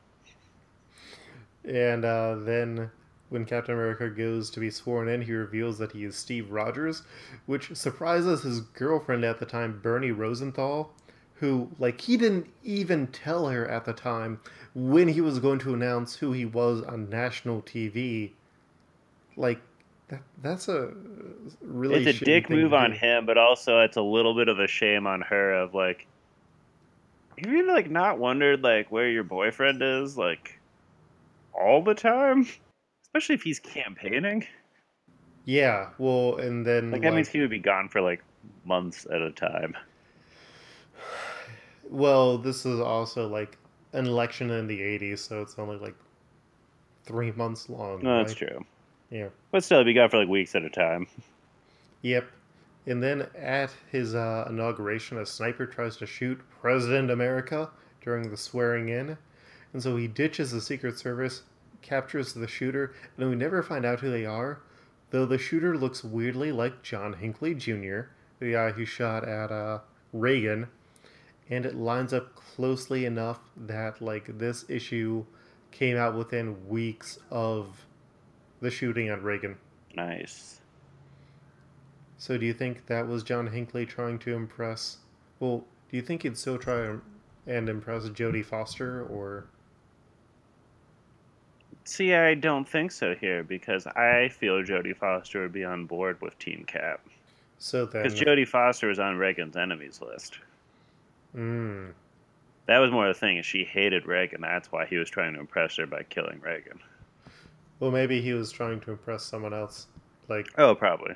And 1.65 2.05
uh, 2.05 2.37
then 2.37 2.91
when 3.29 3.45
Captain 3.45 3.75
America 3.75 4.09
goes 4.09 4.51
to 4.51 4.61
be 4.61 4.71
sworn 4.71 5.09
in, 5.09 5.23
he 5.23 5.33
reveals 5.33 5.79
that 5.79 5.93
he 5.93 6.05
is 6.05 6.17
Steve 6.17 6.51
Rogers, 6.51 7.03
which 7.47 7.75
surprises 7.77 8.43
his 8.43 8.61
girlfriend 8.61 9.25
at 9.25 9.39
the 9.39 9.47
time, 9.47 9.81
Bernie 9.83 10.11
Rosenthal, 10.11 10.93
who, 11.41 11.71
like, 11.79 11.99
he 11.99 12.19
didn't 12.19 12.47
even 12.63 13.07
tell 13.07 13.49
her 13.49 13.67
at 13.67 13.87
the 13.87 13.95
time 13.95 14.39
when 14.75 15.09
he 15.09 15.23
was 15.23 15.39
going 15.39 15.59
to 15.61 15.73
announce 15.73 16.15
who 16.15 16.33
he 16.33 16.45
was 16.45 16.83
on 16.83 17.09
national 17.09 17.63
TV. 17.63 18.33
Like, 19.39 19.59
that, 20.09 20.21
that's 20.43 20.69
a 20.69 20.93
really. 21.63 22.05
It's 22.05 22.21
a 22.21 22.25
dick 22.25 22.51
move 22.51 22.75
on 22.75 22.93
him, 22.93 23.25
but 23.25 23.39
also 23.39 23.81
it's 23.81 23.97
a 23.97 24.03
little 24.03 24.35
bit 24.35 24.49
of 24.49 24.59
a 24.59 24.67
shame 24.67 25.07
on 25.07 25.23
her. 25.23 25.55
Of 25.55 25.73
like, 25.75 26.07
have 27.39 27.51
you 27.51 27.67
like 27.67 27.91
not 27.91 28.19
wondered 28.19 28.61
like 28.63 28.93
where 28.93 29.09
your 29.09 29.25
boyfriend 29.25 29.81
is 29.83 30.19
like 30.19 30.61
all 31.55 31.83
the 31.83 31.95
time, 31.95 32.47
especially 33.03 33.37
if 33.37 33.43
he's 33.43 33.61
campaigning? 33.61 34.47
Yeah, 35.47 35.89
well, 35.97 36.37
and 36.37 36.67
then 36.67 36.91
like 36.91 37.01
that 37.01 37.09
like, 37.09 37.15
means 37.15 37.29
he 37.29 37.41
would 37.41 37.51
be 37.51 37.61
gone 37.61 37.89
for 37.89 38.03
like 38.03 38.23
months 38.67 39.07
at 39.11 39.23
a 39.23 39.31
time. 39.31 39.75
Well, 41.91 42.39
this 42.39 42.65
is 42.65 42.79
also 42.79 43.29
like 43.29 43.59
an 43.93 44.07
election 44.07 44.51
in 44.51 44.69
the 44.69 44.79
80s, 44.79 45.19
so 45.19 45.43
it's 45.43 45.59
only 45.59 45.77
like 45.77 45.97
three 47.05 47.33
months 47.33 47.69
long. 47.69 48.03
No, 48.03 48.11
right? 48.11 48.27
that's 48.27 48.35
true. 48.35 48.65
Yeah. 49.11 49.29
But 49.51 49.65
still, 49.65 49.83
be 49.83 49.93
gone 49.93 50.09
for 50.09 50.19
like 50.19 50.29
weeks 50.29 50.55
at 50.55 50.63
a 50.63 50.71
time. 50.71 51.09
Yep. 52.03 52.29
And 52.87 53.03
then 53.03 53.27
at 53.37 53.71
his 53.91 54.15
uh, 54.15 54.47
inauguration, 54.49 55.19
a 55.19 55.27
sniper 55.27 55.67
tries 55.67 55.97
to 55.99 56.07
shoot 56.07 56.41
President 56.63 57.11
America 57.11 57.69
during 58.01 58.31
the 58.31 58.37
swearing 58.37 58.89
in. 58.89 59.19
And 59.73 59.83
so 59.83 59.97
he 59.97 60.07
ditches 60.07 60.53
the 60.53 60.61
Secret 60.61 60.99
Service, 60.99 61.43
captures 61.83 62.33
the 62.33 62.49
shooter, 62.49 62.95
and 63.19 63.29
we 63.29 63.37
never 63.37 63.63
find 63.63 63.85
out 63.85 64.01
who 64.01 64.11
they 64.11 64.25
are, 64.25 64.61
though 65.11 65.27
the 65.27 65.39
shooter 65.39 65.77
looks 65.77 66.03
weirdly 66.03 66.53
like 66.53 66.83
John 66.83 67.13
Hinckley 67.13 67.55
Jr., 67.55 68.03
the 68.39 68.53
guy 68.53 68.71
who 68.71 68.85
shot 68.85 69.29
at 69.29 69.53
uh, 69.53 69.81
Reagan 70.13 70.69
and 71.51 71.67
it 71.67 71.75
lines 71.75 72.13
up 72.13 72.35
closely 72.35 73.05
enough 73.05 73.41
that 73.57 74.01
like 74.01 74.39
this 74.39 74.65
issue 74.69 75.25
came 75.73 75.97
out 75.97 76.17
within 76.17 76.69
weeks 76.69 77.19
of 77.31 77.85
the 78.61 78.71
shooting 78.71 79.11
on 79.11 79.23
Reagan. 79.23 79.57
Nice. 79.95 80.61
So 82.19 82.37
do 82.37 82.47
you 82.47 82.53
think 82.53 82.87
that 82.87 83.07
was 83.09 83.23
John 83.23 83.47
Hinckley 83.47 83.87
trying 83.87 84.19
to 84.21 84.35
impress? 84.35 84.99
Well, 85.41 85.65
do 85.91 85.97
you 85.97 86.03
think 86.03 86.23
he'd 86.23 86.37
still 86.37 86.59
try 86.59 86.97
and 87.47 87.69
impress 87.69 88.05
Jodie 88.11 88.45
Foster 88.45 89.05
or? 89.07 89.47
See, 91.85 92.15
I 92.15 92.35
don't 92.35 92.69
think 92.69 92.93
so 92.93 93.15
here 93.15 93.43
because 93.43 93.87
I 93.87 94.29
feel 94.29 94.63
Jodie 94.63 94.97
Foster 94.97 95.41
would 95.41 95.53
be 95.53 95.65
on 95.65 95.87
board 95.87 96.21
with 96.21 96.39
Team 96.39 96.65
Cap. 96.67 97.01
So 97.59 97.87
then, 97.87 98.03
because 98.03 98.21
Jodie 98.21 98.47
Foster 98.47 98.89
was 98.89 98.99
on 98.99 99.17
Reagan's 99.17 99.57
enemies 99.57 100.01
list. 100.01 100.39
Mm. 101.37 101.93
That 102.67 102.79
was 102.79 102.91
more 102.91 103.09
the 103.09 103.15
thing. 103.15 103.37
Is 103.37 103.47
she 103.47 103.65
hated 103.65 104.07
Reagan. 104.07 104.41
That's 104.41 104.71
why 104.71 104.87
he 104.87 104.97
was 104.97 105.11
trying 105.11 105.35
to 105.35 105.41
impress 105.41 105.77
her 105.77 105.87
by 105.87 106.03
killing 106.05 106.41
Reagan. 106.41 106.81
Well, 107.81 107.91
maybe 107.91 108.21
he 108.21 108.33
was 108.33 108.53
trying 108.53 108.81
to 108.81 108.93
impress 108.93 109.25
someone 109.25 109.55
else, 109.55 109.87
like 110.29 110.47
oh, 110.59 110.75
probably 110.75 111.15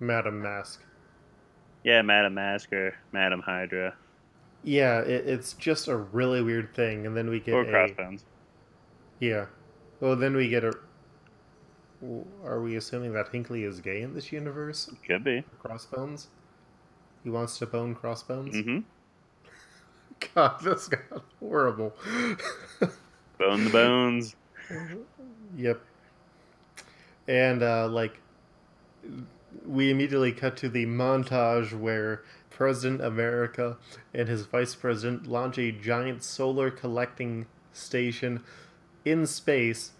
Madame 0.00 0.42
Masque. 0.42 0.82
Yeah, 1.84 2.02
Madame 2.02 2.34
Masque 2.34 2.72
or 2.72 2.96
Madame 3.12 3.40
Hydra. 3.40 3.94
Yeah, 4.64 5.00
it, 5.00 5.28
it's 5.28 5.52
just 5.52 5.86
a 5.86 5.96
really 5.96 6.42
weird 6.42 6.74
thing, 6.74 7.06
and 7.06 7.16
then 7.16 7.30
we 7.30 7.38
get 7.38 7.54
or 7.54 7.62
a, 7.62 7.70
crossbones. 7.70 8.24
Yeah, 9.20 9.46
well, 10.00 10.16
then 10.16 10.34
we 10.34 10.48
get 10.48 10.64
a. 10.64 10.72
Are 12.44 12.60
we 12.60 12.76
assuming 12.76 13.12
that 13.12 13.28
Hinckley 13.28 13.64
is 13.64 13.80
gay 13.80 14.02
in 14.02 14.12
this 14.12 14.32
universe? 14.32 14.90
Could 15.06 15.24
be. 15.24 15.44
Crossbones. 15.62 16.28
He 17.24 17.30
wants 17.30 17.58
to 17.58 17.66
bone 17.66 17.94
Crossbones. 17.94 18.54
Mm-hmm. 18.54 18.80
God, 20.34 20.60
this 20.62 20.88
got 20.88 21.22
horrible. 21.40 21.94
Bone 23.38 23.64
the 23.64 23.70
bones. 23.70 24.36
Yep. 25.56 25.80
And 27.28 27.62
uh, 27.62 27.88
like, 27.88 28.20
we 29.66 29.90
immediately 29.90 30.32
cut 30.32 30.56
to 30.58 30.68
the 30.68 30.86
montage 30.86 31.78
where 31.78 32.22
President 32.50 33.02
America 33.02 33.76
and 34.14 34.28
his 34.28 34.46
vice 34.46 34.74
president 34.74 35.26
launch 35.26 35.58
a 35.58 35.72
giant 35.72 36.22
solar 36.22 36.70
collecting 36.70 37.46
station 37.72 38.42
in 39.04 39.26
space 39.26 39.92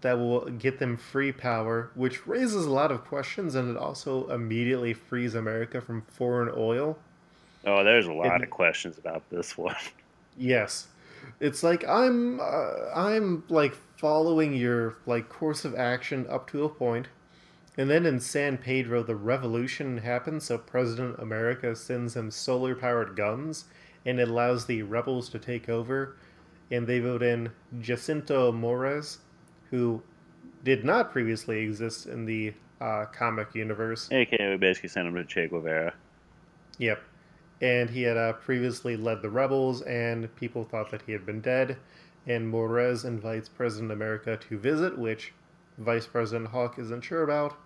that 0.00 0.18
will 0.18 0.46
get 0.46 0.78
them 0.78 0.96
free 0.96 1.30
power, 1.30 1.90
which 1.94 2.26
raises 2.26 2.66
a 2.66 2.70
lot 2.70 2.90
of 2.90 3.04
questions 3.04 3.54
and 3.54 3.70
it 3.70 3.76
also 3.76 4.28
immediately 4.30 4.92
frees 4.92 5.34
America 5.34 5.80
from 5.80 6.02
foreign 6.02 6.52
oil. 6.56 6.98
Oh, 7.64 7.84
there's 7.84 8.06
a 8.06 8.12
lot 8.12 8.42
of 8.42 8.50
questions 8.50 8.98
about 8.98 9.28
this 9.30 9.56
one. 9.56 9.76
Yes, 10.38 10.88
it's 11.40 11.62
like 11.62 11.86
I'm 11.86 12.40
uh, 12.40 12.88
I'm 12.94 13.44
like 13.50 13.74
following 13.98 14.54
your 14.54 14.96
like 15.04 15.28
course 15.28 15.66
of 15.66 15.74
action 15.74 16.26
up 16.30 16.50
to 16.52 16.64
a 16.64 16.70
point, 16.70 17.08
and 17.76 17.90
then 17.90 18.06
in 18.06 18.18
San 18.18 18.56
Pedro 18.56 19.02
the 19.02 19.14
revolution 19.14 19.98
happens. 19.98 20.44
So 20.44 20.56
President 20.56 21.18
America 21.18 21.76
sends 21.76 22.16
him 22.16 22.30
solar 22.30 22.74
powered 22.74 23.14
guns, 23.14 23.66
and 24.06 24.18
it 24.18 24.28
allows 24.28 24.64
the 24.64 24.84
rebels 24.84 25.28
to 25.28 25.38
take 25.38 25.68
over, 25.68 26.16
and 26.70 26.86
they 26.86 26.98
vote 26.98 27.22
in 27.22 27.50
Jacinto 27.82 28.50
Morez, 28.50 29.18
who 29.70 30.02
did 30.64 30.82
not 30.82 31.12
previously 31.12 31.58
exist 31.58 32.06
in 32.06 32.24
the 32.24 32.54
uh, 32.80 33.04
comic 33.12 33.54
universe. 33.54 34.08
AKA, 34.10 34.48
we 34.48 34.56
basically 34.56 34.88
sent 34.88 35.08
him 35.08 35.14
to 35.14 35.24
Che 35.24 35.48
Guevara. 35.48 35.92
Yep 36.78 37.02
and 37.62 37.90
he 37.90 38.02
had 38.02 38.16
uh, 38.16 38.32
previously 38.32 38.96
led 38.96 39.22
the 39.22 39.30
rebels, 39.30 39.82
and 39.82 40.34
people 40.34 40.64
thought 40.64 40.90
that 40.90 41.02
he 41.06 41.12
had 41.12 41.24
been 41.24 41.40
dead. 41.40 41.76
And 42.26 42.52
Morez 42.52 43.04
invites 43.04 43.48
President 43.48 43.92
America 43.92 44.36
to 44.36 44.58
visit, 44.58 44.98
which 44.98 45.32
Vice 45.78 46.06
President 46.06 46.50
Hawk 46.50 46.78
isn't 46.78 47.02
sure 47.02 47.22
about. 47.22 47.56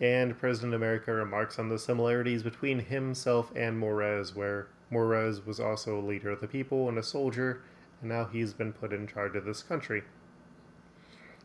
And 0.00 0.36
President 0.36 0.74
America 0.74 1.12
remarks 1.12 1.60
on 1.60 1.68
the 1.68 1.78
similarities 1.78 2.42
between 2.42 2.80
himself 2.80 3.52
and 3.54 3.80
Morez, 3.80 4.34
where 4.34 4.66
Morez 4.90 5.46
was 5.46 5.60
also 5.60 5.98
a 5.98 6.02
leader 6.02 6.30
of 6.30 6.40
the 6.40 6.48
people 6.48 6.88
and 6.88 6.98
a 6.98 7.02
soldier, 7.02 7.62
and 8.00 8.10
now 8.10 8.24
he's 8.24 8.52
been 8.52 8.72
put 8.72 8.92
in 8.92 9.06
charge 9.06 9.36
of 9.36 9.44
this 9.44 9.62
country. 9.62 10.02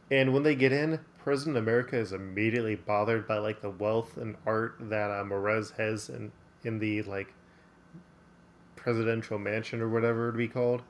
And 0.09 0.33
when 0.33 0.41
they 0.41 0.55
get 0.55 0.71
in, 0.71 1.01
President 1.19 1.57
America 1.57 1.97
is 1.97 2.13
immediately 2.13 2.75
bothered 2.75 3.27
by 3.27 3.37
like 3.37 3.61
the 3.61 3.69
wealth 3.69 4.17
and 4.17 4.35
art 4.43 4.77
that 4.79 5.11
uh, 5.11 5.23
Morez 5.23 5.77
has 5.77 6.09
in 6.09 6.31
in 6.63 6.79
the 6.79 7.01
like 7.03 7.33
presidential 8.79 9.37
mansion 9.37 9.81
or 9.81 9.89
whatever 9.89 10.23
it 10.23 10.31
would 10.31 10.37
be 10.37 10.47
called. 10.47 10.81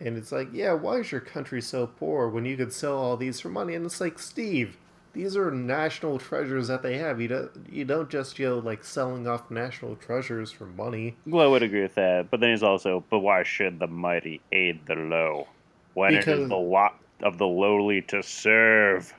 And 0.00 0.16
it's 0.16 0.32
like, 0.32 0.48
yeah, 0.52 0.72
why 0.72 0.96
is 0.98 1.12
your 1.12 1.20
country 1.20 1.60
so 1.60 1.86
poor 1.86 2.28
when 2.28 2.44
you 2.44 2.56
could 2.56 2.72
sell 2.72 2.96
all 2.98 3.16
these 3.16 3.40
for 3.40 3.48
money? 3.48 3.74
And 3.74 3.86
it's 3.86 4.00
like, 4.00 4.18
Steve, 4.18 4.76
these 5.12 5.36
are 5.36 5.50
national 5.50 6.18
treasures 6.18 6.66
that 6.68 6.82
they 6.82 6.98
have. 6.98 7.20
You 7.20 7.28
don't 7.28 7.50
you 7.70 7.84
don't 7.84 8.10
just 8.10 8.38
you 8.38 8.48
know 8.48 8.58
like 8.58 8.82
selling 8.84 9.28
off 9.28 9.50
national 9.50 9.94
treasures 9.96 10.50
for 10.50 10.66
money. 10.66 11.16
Well, 11.26 11.44
I 11.44 11.48
would 11.48 11.62
agree 11.62 11.82
with 11.82 11.94
that. 11.94 12.30
But 12.30 12.40
then 12.40 12.50
he's 12.50 12.64
also, 12.64 13.04
but 13.10 13.20
why 13.20 13.44
should 13.44 13.78
the 13.78 13.86
mighty 13.86 14.40
aid 14.52 14.80
the 14.86 14.96
low 14.96 15.46
when 15.94 16.14
it 16.14 16.18
Because- 16.18 16.40
is 16.40 16.48
the 16.48 16.56
lot 16.56 16.98
of 17.22 17.38
the 17.38 17.46
lowly 17.46 18.02
to 18.02 18.22
serve? 18.22 19.14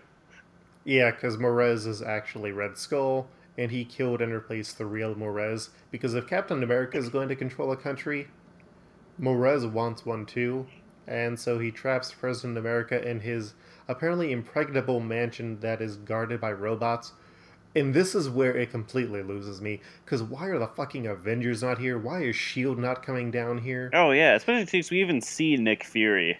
Yeah, 0.84 1.12
because 1.12 1.38
Morez 1.38 1.88
is 1.88 2.01
actually 2.03 2.51
Red 2.51 2.77
Skull, 2.77 3.25
and 3.57 3.71
he 3.71 3.85
killed 3.85 4.21
and 4.21 4.33
replaced 4.33 4.77
the 4.77 4.85
real 4.85 5.15
Morez. 5.15 5.69
Because 5.91 6.13
if 6.13 6.27
Captain 6.27 6.62
America 6.63 6.97
is 6.97 7.09
going 7.09 7.29
to 7.29 7.35
control 7.35 7.71
a 7.71 7.77
country, 7.77 8.27
Morez 9.19 9.69
wants 9.69 10.05
one 10.05 10.25
too, 10.25 10.67
and 11.07 11.39
so 11.39 11.59
he 11.59 11.71
traps 11.71 12.12
President 12.12 12.57
America 12.57 13.07
in 13.07 13.21
his 13.21 13.53
apparently 13.88 14.31
impregnable 14.31 15.00
mansion 15.00 15.59
that 15.62 15.81
is 15.81 15.97
guarded 15.97 16.41
by 16.41 16.51
robots. 16.51 17.13
And 17.77 17.93
this 17.93 18.15
is 18.15 18.29
where 18.29 18.55
it 18.55 18.71
completely 18.71 19.21
loses 19.21 19.62
me. 19.62 19.81
Because 20.03 20.24
why 20.24 20.45
are 20.47 20.57
the 20.59 20.67
fucking 20.67 21.07
Avengers 21.07 21.62
not 21.62 21.77
here? 21.77 21.97
Why 21.97 22.21
is 22.24 22.35
S.H.I.E.L.D. 22.35 22.79
not 22.81 23.05
coming 23.05 23.31
down 23.31 23.57
here? 23.57 23.89
Oh 23.93 24.12
yeah, 24.12 24.33
especially 24.35 24.65
since 24.65 24.89
we 24.91 25.01
even 25.01 25.19
see 25.21 25.57
Nick 25.57 25.83
Fury 25.83 26.39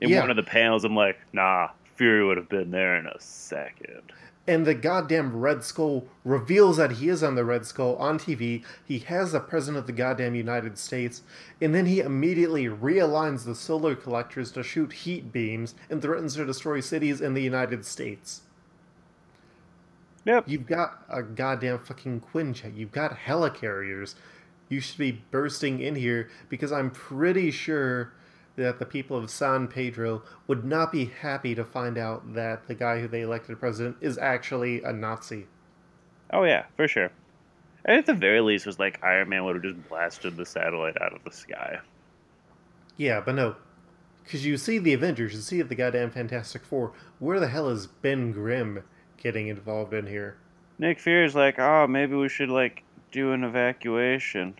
in 0.00 0.08
Yeah. 0.08 0.20
one 0.20 0.30
of 0.30 0.36
the 0.36 0.42
panels. 0.42 0.84
I'm 0.84 0.96
like, 0.96 1.18
nah, 1.34 1.68
Fury 1.96 2.24
would 2.26 2.38
have 2.38 2.48
been 2.48 2.70
there 2.70 2.96
in 2.96 3.06
a 3.06 3.20
second. 3.20 4.12
And 4.46 4.66
the 4.66 4.74
goddamn 4.74 5.36
Red 5.36 5.62
Skull 5.62 6.08
reveals 6.24 6.76
that 6.76 6.92
he 6.92 7.08
is 7.08 7.22
on 7.22 7.36
the 7.36 7.44
Red 7.44 7.64
Skull 7.64 7.94
on 7.96 8.18
TV. 8.18 8.64
He 8.84 8.98
has 9.00 9.32
the 9.32 9.40
President 9.40 9.78
of 9.78 9.86
the 9.86 9.92
goddamn 9.92 10.34
United 10.34 10.78
States. 10.78 11.22
And 11.60 11.72
then 11.72 11.86
he 11.86 12.00
immediately 12.00 12.64
realigns 12.64 13.44
the 13.44 13.54
solar 13.54 13.94
collectors 13.94 14.50
to 14.52 14.64
shoot 14.64 14.92
heat 14.92 15.32
beams 15.32 15.76
and 15.88 16.02
threatens 16.02 16.34
to 16.34 16.44
destroy 16.44 16.80
cities 16.80 17.20
in 17.20 17.34
the 17.34 17.42
United 17.42 17.84
States. 17.84 18.42
Yep. 20.24 20.44
You've 20.48 20.66
got 20.66 21.04
a 21.08 21.22
goddamn 21.22 21.78
fucking 21.78 22.22
Quinjet. 22.32 22.76
You've 22.76 22.92
got 22.92 23.18
helicarriers. 23.26 24.14
You 24.68 24.80
should 24.80 24.98
be 24.98 25.22
bursting 25.30 25.80
in 25.80 25.94
here 25.94 26.30
because 26.48 26.72
I'm 26.72 26.90
pretty 26.90 27.50
sure 27.50 28.12
that 28.56 28.78
the 28.78 28.86
people 28.86 29.16
of 29.16 29.30
San 29.30 29.66
Pedro 29.68 30.22
would 30.46 30.64
not 30.64 30.92
be 30.92 31.06
happy 31.06 31.54
to 31.54 31.64
find 31.64 31.96
out 31.96 32.34
that 32.34 32.68
the 32.68 32.74
guy 32.74 33.00
who 33.00 33.08
they 33.08 33.22
elected 33.22 33.58
president 33.58 33.96
is 34.00 34.18
actually 34.18 34.82
a 34.82 34.92
Nazi. 34.92 35.46
Oh 36.32 36.44
yeah, 36.44 36.64
for 36.76 36.88
sure. 36.88 37.10
And 37.84 37.98
at 37.98 38.06
the 38.06 38.14
very 38.14 38.40
least, 38.40 38.66
was 38.66 38.78
like 38.78 39.02
Iron 39.02 39.28
Man 39.28 39.44
would 39.44 39.56
have 39.56 39.64
just 39.64 39.88
blasted 39.88 40.36
the 40.36 40.46
satellite 40.46 41.00
out 41.00 41.14
of 41.14 41.24
the 41.24 41.32
sky. 41.32 41.78
Yeah, 42.96 43.20
but 43.20 43.34
no. 43.34 43.56
Because 44.22 44.46
you 44.46 44.56
see 44.56 44.78
the 44.78 44.92
Avengers, 44.92 45.34
you 45.34 45.40
see 45.40 45.62
the 45.62 45.74
goddamn 45.74 46.10
Fantastic 46.10 46.64
Four. 46.64 46.92
Where 47.18 47.40
the 47.40 47.48
hell 47.48 47.68
is 47.68 47.86
Ben 47.86 48.32
Grimm 48.32 48.84
getting 49.16 49.48
involved 49.48 49.92
in 49.92 50.06
here? 50.06 50.36
Nick 50.78 51.00
Fury's 51.00 51.34
like, 51.34 51.58
oh, 51.58 51.86
maybe 51.88 52.14
we 52.14 52.28
should 52.28 52.48
like 52.48 52.84
do 53.10 53.32
an 53.32 53.44
evacuation. 53.44 54.54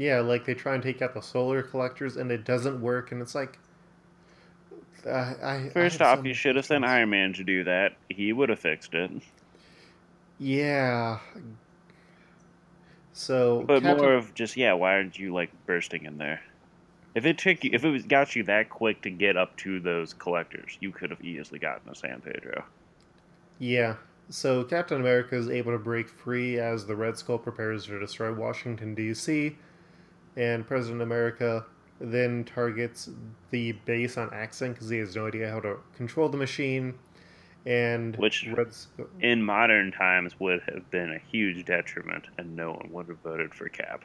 Yeah, 0.00 0.20
like 0.20 0.46
they 0.46 0.54
try 0.54 0.72
and 0.72 0.82
take 0.82 1.02
out 1.02 1.12
the 1.12 1.20
solar 1.20 1.62
collectors 1.62 2.16
and 2.16 2.32
it 2.32 2.46
doesn't 2.46 2.80
work, 2.80 3.12
and 3.12 3.20
it's 3.20 3.34
like. 3.34 3.58
Uh, 5.06 5.10
I, 5.42 5.54
I 5.54 5.68
First 5.74 5.98
so 5.98 6.04
off, 6.06 6.24
you 6.24 6.32
should 6.32 6.56
have 6.56 6.64
sent. 6.64 6.86
Iron 6.86 7.10
Man 7.10 7.34
to 7.34 7.44
do 7.44 7.64
that. 7.64 7.96
He 8.08 8.32
would 8.32 8.48
have 8.48 8.58
fixed 8.60 8.94
it. 8.94 9.10
Yeah. 10.38 11.18
So, 13.12 13.62
But 13.66 13.82
Captain- 13.82 13.98
more 14.02 14.14
of 14.14 14.32
just 14.34 14.56
yeah, 14.56 14.72
why 14.72 14.94
aren't 14.94 15.18
you 15.18 15.34
like 15.34 15.50
bursting 15.66 16.04
in 16.06 16.16
there? 16.16 16.40
If 17.14 17.26
it 17.26 17.36
took 17.38 17.62
you, 17.64 17.70
if 17.74 17.84
it 17.84 17.90
was 17.90 18.04
got 18.04 18.36
you 18.36 18.44
that 18.44 18.70
quick 18.70 19.02
to 19.02 19.10
get 19.10 19.36
up 19.36 19.56
to 19.58 19.80
those 19.80 20.14
collectors, 20.14 20.78
you 20.80 20.92
could 20.92 21.10
have 21.10 21.22
easily 21.22 21.58
gotten 21.58 21.92
to 21.92 21.98
San 21.98 22.20
Pedro. 22.22 22.64
yeah. 23.58 23.96
So 24.32 24.62
Captain 24.62 25.00
America 25.00 25.34
is 25.36 25.48
able 25.50 25.72
to 25.72 25.78
break 25.78 26.08
free 26.08 26.56
as 26.60 26.86
the 26.86 26.94
Red 26.94 27.18
Skull 27.18 27.36
prepares 27.36 27.86
to 27.86 27.98
destroy 27.98 28.32
Washington 28.32 28.94
D.C. 28.94 29.56
And 30.36 30.66
President 30.66 31.02
America 31.02 31.64
then 32.00 32.44
targets 32.44 33.10
the 33.50 33.72
base 33.72 34.16
on 34.16 34.32
accident 34.32 34.76
because 34.76 34.88
he 34.88 34.98
has 34.98 35.14
no 35.16 35.26
idea 35.26 35.50
how 35.50 35.60
to 35.60 35.76
control 35.96 36.28
the 36.28 36.38
machine. 36.38 36.94
And 37.66 38.16
Which- 38.16 38.46
Red 38.48 38.72
Skull, 38.72 39.06
In 39.20 39.42
modern 39.42 39.92
times, 39.92 40.38
would 40.40 40.62
have 40.72 40.90
been 40.90 41.10
a 41.12 41.18
huge 41.18 41.64
detriment, 41.66 42.28
and 42.38 42.56
no 42.56 42.72
one 42.72 42.90
would 42.92 43.08
have 43.08 43.18
voted 43.18 43.54
for 43.54 43.68
Cap 43.68 44.02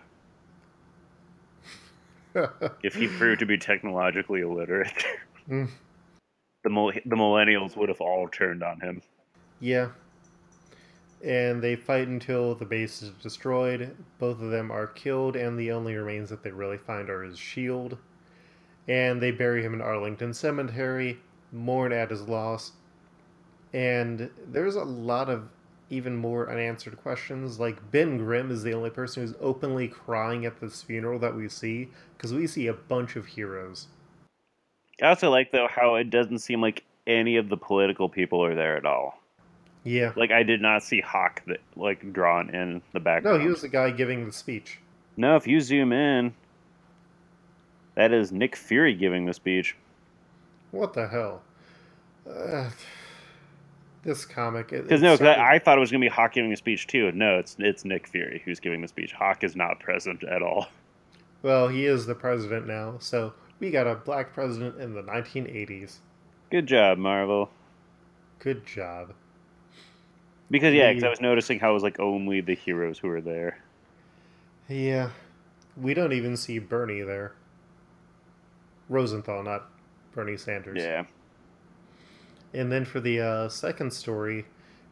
if 2.84 2.96
he 2.96 3.08
proved 3.08 3.40
to 3.40 3.46
be 3.46 3.58
technologically 3.58 4.42
illiterate. 4.42 5.06
Mm. 5.50 5.70
the 6.64 6.70
mil- 6.70 6.92
the 6.92 7.16
millennials 7.16 7.78
would 7.78 7.88
have 7.88 8.02
all 8.02 8.28
turned 8.28 8.62
on 8.62 8.82
him. 8.82 9.02
Yeah. 9.62 9.90
And 11.26 11.62
they 11.62 11.76
fight 11.76 12.08
until 12.08 12.54
the 12.54 12.66
base 12.66 13.02
is 13.02 13.10
destroyed. 13.22 13.96
Both 14.20 14.40
of 14.42 14.52
them 14.52 14.72
are 14.72 14.86
killed, 14.86 15.36
and 15.36 15.58
the 15.58 15.72
only 15.72 15.96
remains 15.96 16.30
that 16.30 16.44
they 16.44 16.52
really 16.52 16.78
find 16.78 17.10
are 17.10 17.24
his 17.24 17.40
shield. 17.40 17.98
And 18.88 19.20
they 19.20 19.32
bury 19.32 19.64
him 19.64 19.74
in 19.74 19.82
Arlington 19.82 20.34
Cemetery, 20.36 21.18
mourn 21.52 21.92
at 21.92 22.12
his 22.12 22.22
loss. 22.28 22.74
And 23.74 24.30
there's 24.48 24.76
a 24.76 24.84
lot 24.84 25.28
of 25.30 25.50
even 25.90 26.16
more 26.16 26.52
unanswered 26.52 27.02
questions. 27.02 27.60
Like, 27.60 27.92
Ben 27.92 28.18
Grimm 28.18 28.52
is 28.52 28.62
the 28.62 28.74
only 28.74 28.92
person 28.92 29.24
who's 29.24 29.36
openly 29.42 29.88
crying 29.88 30.46
at 30.46 30.62
this 30.62 30.84
funeral 30.84 31.18
that 31.20 31.36
we 31.36 31.50
see, 31.50 31.90
because 32.16 32.34
we 32.34 32.46
see 32.46 32.68
a 32.68 32.74
bunch 32.74 33.16
of 33.16 33.26
heroes. 33.26 33.88
I 35.02 35.08
also 35.08 35.30
like 35.30 35.52
though 35.52 35.68
how 35.70 35.96
it 35.96 36.10
doesn't 36.10 36.40
seem 36.40 36.62
like 36.62 36.84
any 37.06 37.36
of 37.36 37.50
the 37.50 37.58
political 37.58 38.10
people 38.10 38.44
are 38.44 38.56
there 38.56 38.78
at 38.78 38.86
all. 38.86 39.20
Yeah. 39.86 40.12
Like 40.18 40.32
I 40.32 40.44
did 40.44 40.62
not 40.62 40.84
see 40.84 41.00
Hawk 41.00 41.42
that, 41.48 41.60
like 41.78 42.12
drawn 42.12 42.50
in 42.54 42.82
the 42.92 43.00
background. 43.00 43.38
No, 43.38 43.44
he 43.44 43.50
was 43.50 43.62
the 43.62 43.70
guy 43.70 43.92
giving 43.92 44.26
the 44.26 44.32
speech. 44.34 44.80
No, 45.16 45.36
if 45.38 45.48
you 45.48 45.62
zoom 45.62 45.94
in, 45.94 46.34
that 47.94 48.12
is 48.12 48.32
Nick 48.32 48.56
Fury 48.58 48.94
giving 48.96 49.26
the 49.26 49.34
speech. 49.34 49.78
What 50.72 50.94
the 50.94 51.08
hell? 51.08 51.42
Uh, 52.30 52.70
this 54.04 54.26
comic. 54.26 54.70
Because 54.70 55.02
no, 55.02 55.18
'cause 55.18 55.28
I, 55.28 55.54
I 55.56 55.60
thought 55.60 55.78
it 55.78 55.82
was 55.82 55.92
gonna 55.92 56.02
be 56.02 56.08
Hawk 56.10 56.34
giving 56.34 56.52
a 56.52 56.58
speech 56.58 56.88
too. 56.88 57.12
No, 57.14 57.38
it's 57.38 57.56
it's 57.60 57.86
Nick 57.86 58.08
Fury 58.08 58.42
who's 58.44 58.60
giving 58.60 58.82
the 58.82 58.88
speech. 58.88 59.14
Hawk 59.14 59.44
is 59.44 59.56
not 59.56 59.80
present 59.80 60.24
at 60.24 60.42
all. 60.42 60.68
well, 61.44 61.68
he 61.68 61.86
is 61.86 62.06
the 62.08 62.16
president 62.16 62.68
now, 62.68 62.96
so 63.00 63.34
we 63.60 63.70
got 63.70 63.86
a 63.88 63.96
black 63.96 64.34
president 64.34 64.82
in 64.82 64.94
the 64.96 65.04
1980s. 65.04 65.98
Good 66.52 66.66
job, 66.66 66.98
Marvel. 66.98 67.50
Good 68.40 68.66
job. 68.66 69.14
Because 70.50 70.74
yeah, 70.74 70.90
because 70.90 71.04
I 71.04 71.10
was 71.10 71.22
noticing 71.22 71.60
how 71.60 71.72
it 71.72 71.74
was 71.74 71.84
like 71.84 72.00
only 72.00 72.42
the 72.42 72.56
heroes 72.56 73.00
who 73.00 73.08
were 73.08 73.22
there. 73.22 73.60
Yeah, 74.68 75.10
we 75.76 75.94
don't 75.94 76.14
even 76.14 76.38
see 76.38 76.60
Bernie 76.60 77.02
there. 77.02 77.34
Rosenthal, 78.90 79.44
not 79.44 79.70
Bernie 80.14 80.38
Sanders. 80.38 80.82
Yeah. 80.82 81.06
And 82.54 82.72
then 82.72 82.86
for 82.86 83.00
the 83.00 83.20
uh, 83.20 83.50
second 83.50 83.92
story, 83.92 84.46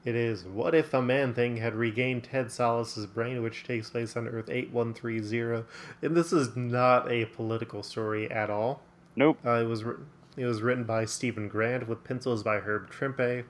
it 0.03 0.15
is 0.15 0.43
what 0.43 0.75
if 0.75 0.91
the 0.91 1.01
Man 1.01 1.33
Thing 1.33 1.57
had 1.57 1.75
regained 1.75 2.25
Ted 2.25 2.51
Sallis's 2.51 3.05
brain, 3.05 3.41
which 3.41 3.63
takes 3.63 3.89
place 3.89 4.17
on 4.17 4.27
Earth 4.27 4.49
8130. 4.49 5.65
And 6.01 6.15
this 6.15 6.33
is 6.33 6.55
not 6.55 7.09
a 7.09 7.25
political 7.25 7.83
story 7.83 8.29
at 8.29 8.49
all. 8.49 8.81
Nope. 9.15 9.37
Uh, 9.45 9.61
it 9.61 9.65
was 9.65 9.83
written, 9.83 10.07
it 10.35 10.45
was 10.45 10.61
written 10.61 10.83
by 10.83 11.05
Stephen 11.05 11.47
Grant 11.47 11.87
with 11.87 12.03
pencils 12.03 12.43
by 12.43 12.57
Herb 12.57 12.91
Trimpe, 12.91 13.45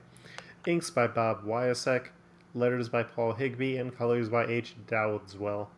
inks 0.66 0.90
by 0.90 1.06
Bob 1.06 1.44
Wiacek, 1.44 2.08
letters 2.54 2.88
by 2.88 3.02
Paul 3.02 3.34
Higby, 3.34 3.76
and 3.76 3.96
colors 3.96 4.28
by 4.28 4.46
H. 4.46 4.74
Dowdswell. 4.86 5.68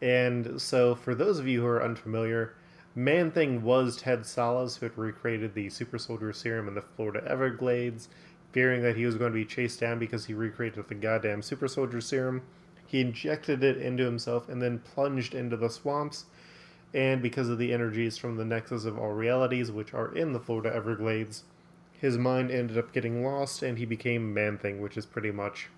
And 0.00 0.60
so, 0.60 0.94
for 0.94 1.14
those 1.14 1.38
of 1.38 1.48
you 1.48 1.62
who 1.62 1.66
are 1.66 1.82
unfamiliar, 1.82 2.54
Man 2.94 3.30
Thing 3.30 3.62
was 3.62 3.96
Ted 3.96 4.22
Sallis, 4.22 4.78
who 4.78 4.86
had 4.86 4.96
recreated 4.96 5.54
the 5.54 5.68
Super 5.70 5.98
Soldier 5.98 6.32
Serum 6.32 6.68
in 6.68 6.74
the 6.74 6.82
Florida 6.82 7.22
Everglades. 7.26 8.08
Fearing 8.52 8.82
that 8.82 8.96
he 8.96 9.04
was 9.04 9.16
going 9.16 9.32
to 9.32 9.38
be 9.38 9.44
chased 9.44 9.80
down 9.80 9.98
because 9.98 10.24
he 10.26 10.34
recreated 10.34 10.88
the 10.88 10.94
goddamn 10.94 11.42
Super 11.42 11.68
Soldier 11.68 12.00
Serum, 12.00 12.42
he 12.86 13.00
injected 13.00 13.62
it 13.62 13.76
into 13.76 14.04
himself 14.04 14.48
and 14.48 14.62
then 14.62 14.78
plunged 14.78 15.34
into 15.34 15.56
the 15.56 15.68
swamps 15.68 16.24
and 16.94 17.20
because 17.20 17.48
of 17.48 17.58
the 17.58 17.72
energies 17.72 18.16
from 18.16 18.36
the 18.36 18.44
nexus 18.44 18.86
of 18.86 18.98
all 18.98 19.12
realities, 19.12 19.70
which 19.70 19.92
are 19.92 20.14
in 20.14 20.32
the 20.32 20.40
Florida 20.40 20.74
Everglades, 20.74 21.44
his 22.00 22.18
mind 22.18 22.50
ended 22.50 22.76
up 22.78 22.92
getting 22.92 23.24
lost, 23.24 23.62
and 23.62 23.78
he 23.78 23.84
became 23.84 24.32
Man 24.34 24.58
Thing, 24.58 24.80
which 24.80 24.96
is 24.96 25.06
pretty 25.06 25.30
much 25.30 25.68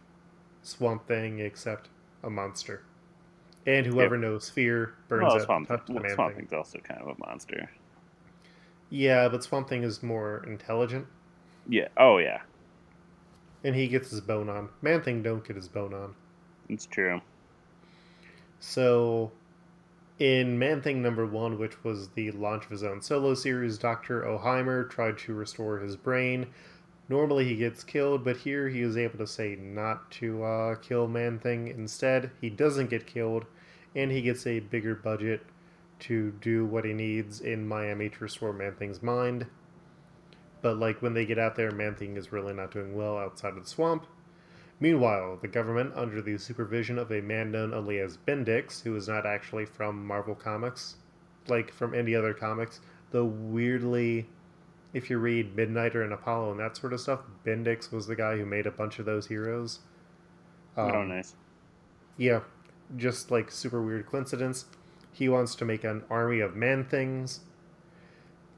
Swamp 0.62 1.06
Thing 1.06 1.38
except 1.38 1.88
a 2.22 2.30
monster. 2.30 2.82
And 3.66 3.86
whoever 3.86 4.16
knows 4.16 4.48
fear 4.48 4.94
burns 5.08 5.24
Well, 5.24 5.36
at 5.36 5.42
Swamp, 5.42 5.68
the 5.68 5.76
touch 5.76 5.88
of 5.88 5.94
well, 5.94 6.02
Man 6.04 6.14
Swamp 6.14 6.34
Thing. 6.34 6.40
Thing's 6.46 6.52
also 6.52 6.78
kind 6.78 7.00
of 7.00 7.08
a 7.08 7.18
monster. 7.18 7.70
Yeah, 8.90 9.28
but 9.28 9.42
Swamp 9.44 9.68
Thing 9.68 9.82
is 9.82 10.02
more 10.02 10.42
intelligent, 10.46 11.06
Yeah. 11.68 11.88
Oh 11.96 12.18
yeah, 12.18 12.40
and 13.62 13.74
he 13.74 13.86
gets 13.88 14.10
his 14.10 14.20
bone 14.22 14.48
on. 14.48 14.70
Man 14.80 15.02
Thing 15.02 15.22
don't 15.22 15.46
get 15.46 15.56
his 15.56 15.68
bone 15.68 15.92
on. 15.92 16.14
it's 16.68 16.86
true. 16.86 17.20
So, 18.60 19.30
in 20.18 20.58
Man 20.58 20.82
Thing 20.82 21.00
number 21.00 21.26
one, 21.26 21.58
which 21.58 21.84
was 21.84 22.08
the 22.10 22.30
launch 22.32 22.64
of 22.64 22.70
his 22.70 22.82
own 22.82 23.00
solo 23.00 23.34
series, 23.34 23.78
Dr. 23.78 24.22
Oheimer 24.22 24.88
tried 24.88 25.18
to 25.18 25.34
restore 25.34 25.78
his 25.78 25.96
brain. 25.96 26.46
Normally 27.08 27.44
he 27.44 27.56
gets 27.56 27.84
killed, 27.84 28.24
but 28.24 28.38
here 28.38 28.68
he 28.68 28.82
is 28.82 28.96
able 28.96 29.18
to 29.18 29.26
say 29.26 29.56
not 29.56 30.10
to 30.12 30.42
uh, 30.42 30.74
kill 30.76 31.06
Man 31.06 31.38
Thing. 31.38 31.68
Instead, 31.68 32.32
he 32.40 32.50
doesn't 32.50 32.90
get 32.90 33.06
killed, 33.06 33.46
and 33.94 34.10
he 34.10 34.20
gets 34.20 34.46
a 34.46 34.60
bigger 34.60 34.94
budget 34.94 35.40
to 36.00 36.32
do 36.40 36.66
what 36.66 36.84
he 36.84 36.92
needs 36.92 37.40
in 37.40 37.66
Miami 37.66 38.08
to 38.08 38.18
restore 38.20 38.52
Man 38.52 38.74
Thing's 38.74 39.02
mind. 39.02 39.46
But, 40.60 40.78
like, 40.78 41.00
when 41.00 41.14
they 41.14 41.24
get 41.24 41.38
out 41.38 41.54
there, 41.54 41.70
Man 41.70 41.94
Thing 41.94 42.16
is 42.16 42.32
really 42.32 42.52
not 42.52 42.72
doing 42.72 42.96
well 42.96 43.16
outside 43.16 43.56
of 43.56 43.62
the 43.62 43.70
swamp. 43.70 44.06
Meanwhile, 44.80 45.38
the 45.42 45.48
government, 45.48 45.92
under 45.96 46.22
the 46.22 46.38
supervision 46.38 46.98
of 46.98 47.10
a 47.10 47.20
man 47.20 47.50
known 47.50 47.74
only 47.74 47.98
as 47.98 48.16
Bendix, 48.16 48.82
who 48.82 48.94
is 48.94 49.08
not 49.08 49.26
actually 49.26 49.66
from 49.66 50.06
Marvel 50.06 50.36
Comics, 50.36 50.96
like 51.48 51.72
from 51.72 51.94
any 51.94 52.14
other 52.14 52.32
comics, 52.32 52.80
though 53.10 53.24
weirdly, 53.24 54.28
if 54.92 55.10
you 55.10 55.18
read 55.18 55.56
Midnighter 55.56 56.04
and 56.04 56.12
Apollo 56.12 56.52
and 56.52 56.60
that 56.60 56.76
sort 56.76 56.92
of 56.92 57.00
stuff, 57.00 57.20
Bendix 57.44 57.90
was 57.92 58.06
the 58.06 58.16
guy 58.16 58.36
who 58.36 58.46
made 58.46 58.66
a 58.66 58.70
bunch 58.70 58.98
of 58.98 59.06
those 59.06 59.26
heroes. 59.26 59.80
oh 60.76 61.00
Um, 61.00 61.08
nice. 61.08 61.34
Yeah, 62.16 62.40
just 62.96 63.30
like 63.30 63.50
super 63.50 63.82
weird 63.82 64.06
coincidence. 64.06 64.66
He 65.12 65.28
wants 65.28 65.54
to 65.56 65.64
make 65.64 65.82
an 65.84 66.04
army 66.08 66.40
of 66.40 66.54
man 66.54 66.84
things, 66.84 67.40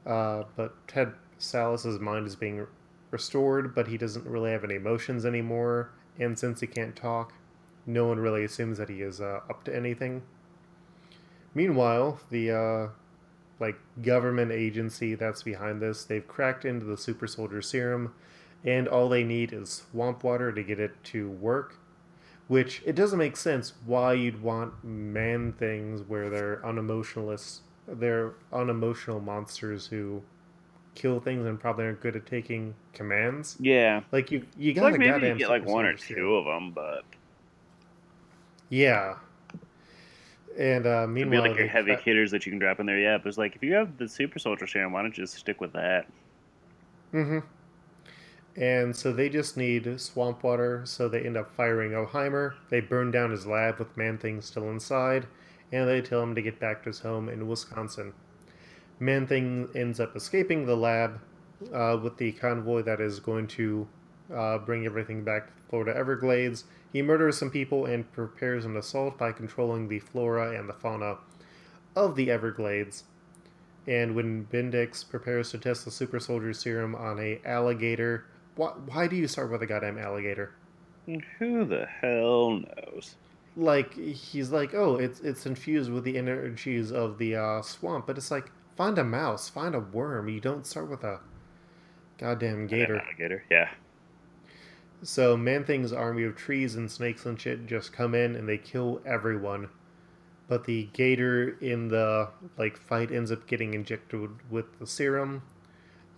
uh, 0.05 0.43
but 0.55 0.75
Ted 0.87 1.13
Sallis's 1.39 1.99
mind 1.99 2.27
is 2.27 2.35
being 2.35 2.67
restored, 3.09 3.73
but 3.73 3.87
he 3.87 3.97
doesn't 3.97 4.25
really 4.25 4.51
have 4.51 4.63
any 4.63 4.75
emotions 4.75 5.25
anymore. 5.25 5.91
And 6.19 6.37
since 6.37 6.61
he 6.61 6.67
can't 6.67 6.95
talk, 6.95 7.33
no 7.85 8.05
one 8.05 8.19
really 8.19 8.43
assumes 8.43 8.77
that 8.77 8.89
he 8.89 9.01
is 9.01 9.21
uh, 9.21 9.41
up 9.49 9.63
to 9.65 9.75
anything. 9.75 10.23
Meanwhile, 11.53 12.19
the 12.29 12.51
uh, 12.51 12.87
like 13.59 13.77
government 14.01 14.51
agency 14.51 15.15
that's 15.15 15.43
behind 15.43 15.81
this, 15.81 16.03
they've 16.03 16.27
cracked 16.27 16.65
into 16.65 16.85
the 16.85 16.97
super 16.97 17.27
soldier 17.27 17.61
serum, 17.61 18.13
and 18.63 18.87
all 18.87 19.09
they 19.09 19.23
need 19.23 19.51
is 19.53 19.69
swamp 19.91 20.23
water 20.23 20.51
to 20.51 20.63
get 20.63 20.79
it 20.79 21.03
to 21.05 21.29
work 21.29 21.77
which 22.51 22.83
it 22.85 22.95
doesn't 22.95 23.17
make 23.17 23.37
sense 23.37 23.71
why 23.85 24.11
you'd 24.11 24.41
want 24.41 24.83
man 24.83 25.53
things 25.53 26.01
where 26.01 26.29
they're 26.29 26.57
unemotionalist 26.65 27.59
they're 27.87 28.33
unemotional 28.51 29.21
monsters 29.21 29.87
who 29.87 30.21
kill 30.95 31.19
things 31.19 31.45
and 31.45 31.59
probably 31.59 31.85
aren't 31.85 32.01
good 32.01 32.15
at 32.15 32.25
taking 32.25 32.73
commands 32.93 33.55
Yeah. 33.59 34.01
like 34.11 34.31
you 34.31 34.45
you 34.57 34.73
got 34.73 34.83
like 34.91 34.99
maybe 34.99 35.11
goddamn 35.11 35.33
you 35.37 35.39
get 35.39 35.49
like 35.49 35.65
one 35.65 35.85
or 35.85 35.93
two 35.93 36.35
of 36.35 36.45
them, 36.45 36.71
but 36.71 37.03
yeah 38.69 39.15
and 40.57 40.85
uh 40.85 41.03
it'd 41.03 41.15
be 41.15 41.23
meanwhile 41.23 41.49
like 41.49 41.57
your 41.57 41.67
heavy 41.67 41.95
hitters 41.95 42.31
that 42.31 42.45
you 42.45 42.51
can 42.51 42.59
drop 42.59 42.79
in 42.79 42.85
there. 42.85 42.99
Yeah, 42.99 43.17
but 43.17 43.27
it's 43.29 43.37
like 43.37 43.55
if 43.55 43.63
you 43.63 43.73
have 43.73 43.97
the 43.97 44.07
super 44.07 44.37
soldier 44.37 44.67
serum, 44.67 44.91
why 44.91 45.01
don't 45.01 45.17
you 45.17 45.23
just 45.23 45.35
stick 45.37 45.61
with 45.61 45.71
that? 45.73 46.07
Mm-hmm. 47.13 47.39
And 48.61 48.93
so 48.93 49.13
they 49.13 49.29
just 49.29 49.55
need 49.55 49.99
swamp 49.99 50.43
water, 50.43 50.81
so 50.85 51.07
they 51.07 51.21
end 51.21 51.37
up 51.37 51.55
firing 51.55 51.91
Oheimer. 51.91 52.55
They 52.69 52.81
burn 52.81 53.11
down 53.11 53.31
his 53.31 53.45
lab 53.47 53.79
with 53.79 53.95
Man 53.95 54.17
Thing 54.17 54.41
still 54.41 54.69
inside, 54.69 55.25
and 55.71 55.87
they 55.87 56.01
tell 56.01 56.21
him 56.21 56.35
to 56.35 56.41
get 56.41 56.59
back 56.59 56.83
to 56.83 56.89
his 56.89 56.99
home 56.99 57.29
in 57.29 57.47
Wisconsin. 57.47 58.11
Man 59.01 59.25
Thing 59.25 59.67
ends 59.73 59.99
up 59.99 60.15
escaping 60.15 60.67
the 60.67 60.77
lab 60.77 61.19
uh, 61.73 61.97
with 62.01 62.17
the 62.17 62.33
convoy 62.33 62.83
that 62.83 63.01
is 63.01 63.19
going 63.19 63.47
to 63.47 63.87
uh, 64.31 64.59
bring 64.59 64.85
everything 64.85 65.23
back 65.23 65.47
to 65.47 65.53
Florida 65.69 65.97
Everglades. 65.97 66.65
He 66.93 67.01
murders 67.01 67.35
some 67.35 67.49
people 67.49 67.87
and 67.87 68.09
prepares 68.11 68.63
an 68.63 68.77
assault 68.77 69.17
by 69.17 69.31
controlling 69.31 69.87
the 69.87 69.97
flora 69.97 70.55
and 70.55 70.69
the 70.69 70.73
fauna 70.73 71.17
of 71.95 72.15
the 72.15 72.29
Everglades. 72.29 73.05
And 73.87 74.13
when 74.13 74.45
Bendix 74.45 75.09
prepares 75.09 75.49
to 75.49 75.57
test 75.57 75.83
the 75.83 75.89
super 75.89 76.19
soldier 76.19 76.53
serum 76.53 76.93
on 76.93 77.19
a 77.19 77.41
alligator, 77.43 78.25
why, 78.55 78.69
why 78.85 79.07
do 79.07 79.15
you 79.15 79.27
start 79.27 79.49
with 79.49 79.63
a 79.63 79.65
goddamn 79.65 79.97
alligator? 79.97 80.51
Who 81.39 81.65
the 81.65 81.87
hell 81.87 82.51
knows? 82.51 83.15
Like 83.57 83.95
he's 83.95 84.51
like, 84.51 84.75
oh, 84.75 84.97
it's 84.97 85.21
it's 85.21 85.47
infused 85.47 85.91
with 85.91 86.03
the 86.03 86.19
energies 86.19 86.91
of 86.91 87.17
the 87.17 87.35
uh, 87.35 87.61
swamp, 87.63 88.05
but 88.05 88.17
it's 88.17 88.29
like 88.29 88.51
find 88.75 88.97
a 88.97 89.03
mouse, 89.03 89.49
find 89.49 89.75
a 89.75 89.79
worm. 89.79 90.27
You 90.27 90.39
don't 90.39 90.65
start 90.65 90.89
with 90.89 91.03
a 91.03 91.19
goddamn 92.17 92.67
gator. 92.67 92.99
Alligator. 92.99 93.43
Yeah. 93.49 93.69
So 95.03 95.35
Man 95.35 95.63
Thing's 95.63 95.91
army 95.91 96.23
of 96.23 96.35
trees 96.35 96.75
and 96.75 96.89
snakes 96.89 97.25
and 97.25 97.39
shit 97.39 97.65
just 97.65 97.91
come 97.91 98.13
in 98.13 98.35
and 98.35 98.47
they 98.47 98.57
kill 98.57 99.01
everyone. 99.05 99.69
But 100.47 100.65
the 100.65 100.89
gator 100.93 101.57
in 101.59 101.87
the 101.87 102.29
like 102.57 102.77
fight 102.77 103.11
ends 103.11 103.31
up 103.31 103.47
getting 103.47 103.73
injected 103.73 104.29
with 104.49 104.79
the 104.79 104.85
serum. 104.85 105.43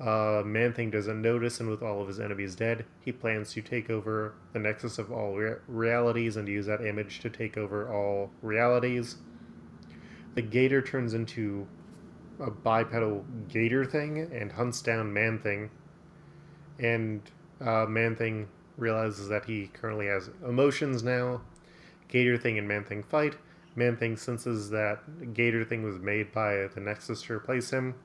Uh, 0.01 0.41
Man 0.43 0.73
Thing 0.73 0.89
doesn't 0.89 1.21
notice, 1.21 1.59
and 1.59 1.69
with 1.69 1.81
all 1.81 2.01
of 2.01 2.07
his 2.07 2.19
enemies 2.19 2.55
dead, 2.55 2.83
he 2.99 3.11
plans 3.11 3.53
to 3.53 3.61
take 3.61 3.89
over 3.89 4.33
the 4.51 4.59
nexus 4.59 4.97
of 4.97 5.11
all 5.11 5.35
rea- 5.35 5.59
realities 5.67 6.35
and 6.35 6.47
use 6.47 6.65
that 6.65 6.85
image 6.85 7.19
to 7.19 7.29
take 7.29 7.57
over 7.57 7.93
all 7.93 8.31
realities. 8.41 9.17
The 10.33 10.41
gator 10.41 10.81
turns 10.81 11.13
into 11.13 11.67
a 12.43 12.51
bipedal 12.51 13.25
gator 13.47 13.85
thing 13.85 14.19
and 14.19 14.51
hunts 14.51 14.81
down 14.81 15.13
Man 15.13 15.39
Thing. 15.39 15.69
And 16.77 17.21
uh, 17.61 17.85
Man 17.87 18.15
Thing 18.15 18.49
realizes 18.77 19.29
that 19.29 19.45
he 19.45 19.67
currently 19.73 20.07
has 20.07 20.29
emotions 20.45 21.03
now. 21.03 21.41
Gator 22.09 22.37
Thing 22.37 22.57
and 22.57 22.67
Man 22.67 22.83
Thing 22.83 23.03
fight. 23.03 23.37
Man 23.75 23.95
Thing 23.97 24.17
senses 24.17 24.69
that 24.71 25.33
Gator 25.33 25.63
Thing 25.63 25.83
was 25.83 25.97
made 25.97 26.31
by 26.31 26.67
the 26.73 26.81
Nexus 26.81 27.23
to 27.23 27.33
replace 27.33 27.71
him. 27.71 27.95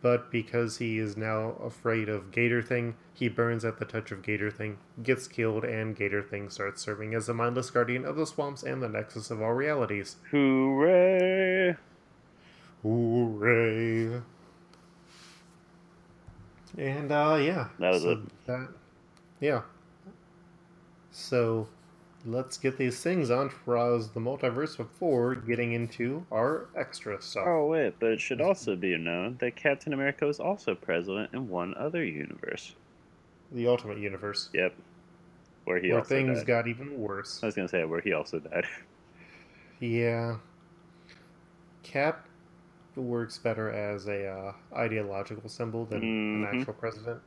But 0.00 0.30
because 0.30 0.78
he 0.78 0.98
is 0.98 1.16
now 1.16 1.56
afraid 1.60 2.08
of 2.08 2.30
Gator 2.30 2.62
Thing, 2.62 2.94
he 3.12 3.28
burns 3.28 3.64
at 3.64 3.78
the 3.78 3.84
touch 3.84 4.12
of 4.12 4.22
Gator 4.22 4.50
Thing, 4.50 4.78
gets 5.02 5.26
killed, 5.26 5.64
and 5.64 5.96
Gator 5.96 6.22
Thing 6.22 6.50
starts 6.50 6.82
serving 6.82 7.14
as 7.14 7.26
the 7.26 7.34
mindless 7.34 7.70
guardian 7.70 8.04
of 8.04 8.14
the 8.14 8.26
swamps 8.26 8.62
and 8.62 8.80
the 8.80 8.88
nexus 8.88 9.32
of 9.32 9.42
all 9.42 9.54
realities. 9.54 10.16
Hooray! 10.30 11.76
Hooray! 12.82 14.20
And 16.76 17.10
uh, 17.10 17.38
yeah, 17.40 17.68
That 17.78 17.92
was 17.92 18.02
so 18.02 18.10
it. 18.12 18.18
That, 18.46 18.68
yeah. 19.40 19.62
So 21.10 21.66
let's 22.24 22.56
get 22.58 22.76
these 22.76 23.00
things 23.00 23.30
on 23.30 23.50
Roz 23.66 24.10
the 24.10 24.20
multiverse 24.20 24.76
before 24.76 25.34
getting 25.34 25.72
into 25.72 26.24
our 26.30 26.66
extra 26.76 27.20
stuff. 27.20 27.44
Oh 27.46 27.66
wait, 27.66 27.94
but 27.98 28.10
it 28.12 28.20
should 28.20 28.40
also 28.40 28.76
be 28.76 28.96
known 28.96 29.36
that 29.40 29.56
Captain 29.56 29.92
America 29.92 30.26
was 30.26 30.38
also 30.38 30.74
president 30.74 31.30
in 31.32 31.48
one 31.48 31.74
other 31.76 32.04
universe. 32.04 32.74
The 33.50 33.66
Ultimate 33.66 33.98
Universe, 33.98 34.50
Yep. 34.52 34.74
Where 35.64 35.80
he 35.80 35.88
where 35.90 35.98
also 36.00 36.08
things 36.14 36.38
died. 36.38 36.46
got 36.46 36.66
even 36.68 36.98
worse. 36.98 37.40
I 37.42 37.46
was 37.46 37.54
gonna 37.54 37.68
say 37.68 37.84
where 37.84 38.00
he 38.00 38.12
also 38.12 38.38
died. 38.38 38.64
Yeah. 39.80 40.38
Cap 41.84 42.27
works 43.02 43.38
better 43.38 43.70
as 43.70 44.06
a 44.06 44.26
uh, 44.26 44.52
ideological 44.74 45.48
symbol 45.48 45.84
than 45.84 46.02
an 46.02 46.44
Mhm. 46.44 46.54
actual 46.60 46.74
president. 46.74 47.20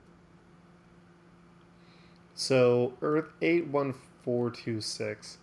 So 2.36 2.94
Earth 3.02 3.32
eight 3.42 3.68
one 3.68 3.94
four 4.24 4.50
two 4.50 4.82
six. 4.82 5.38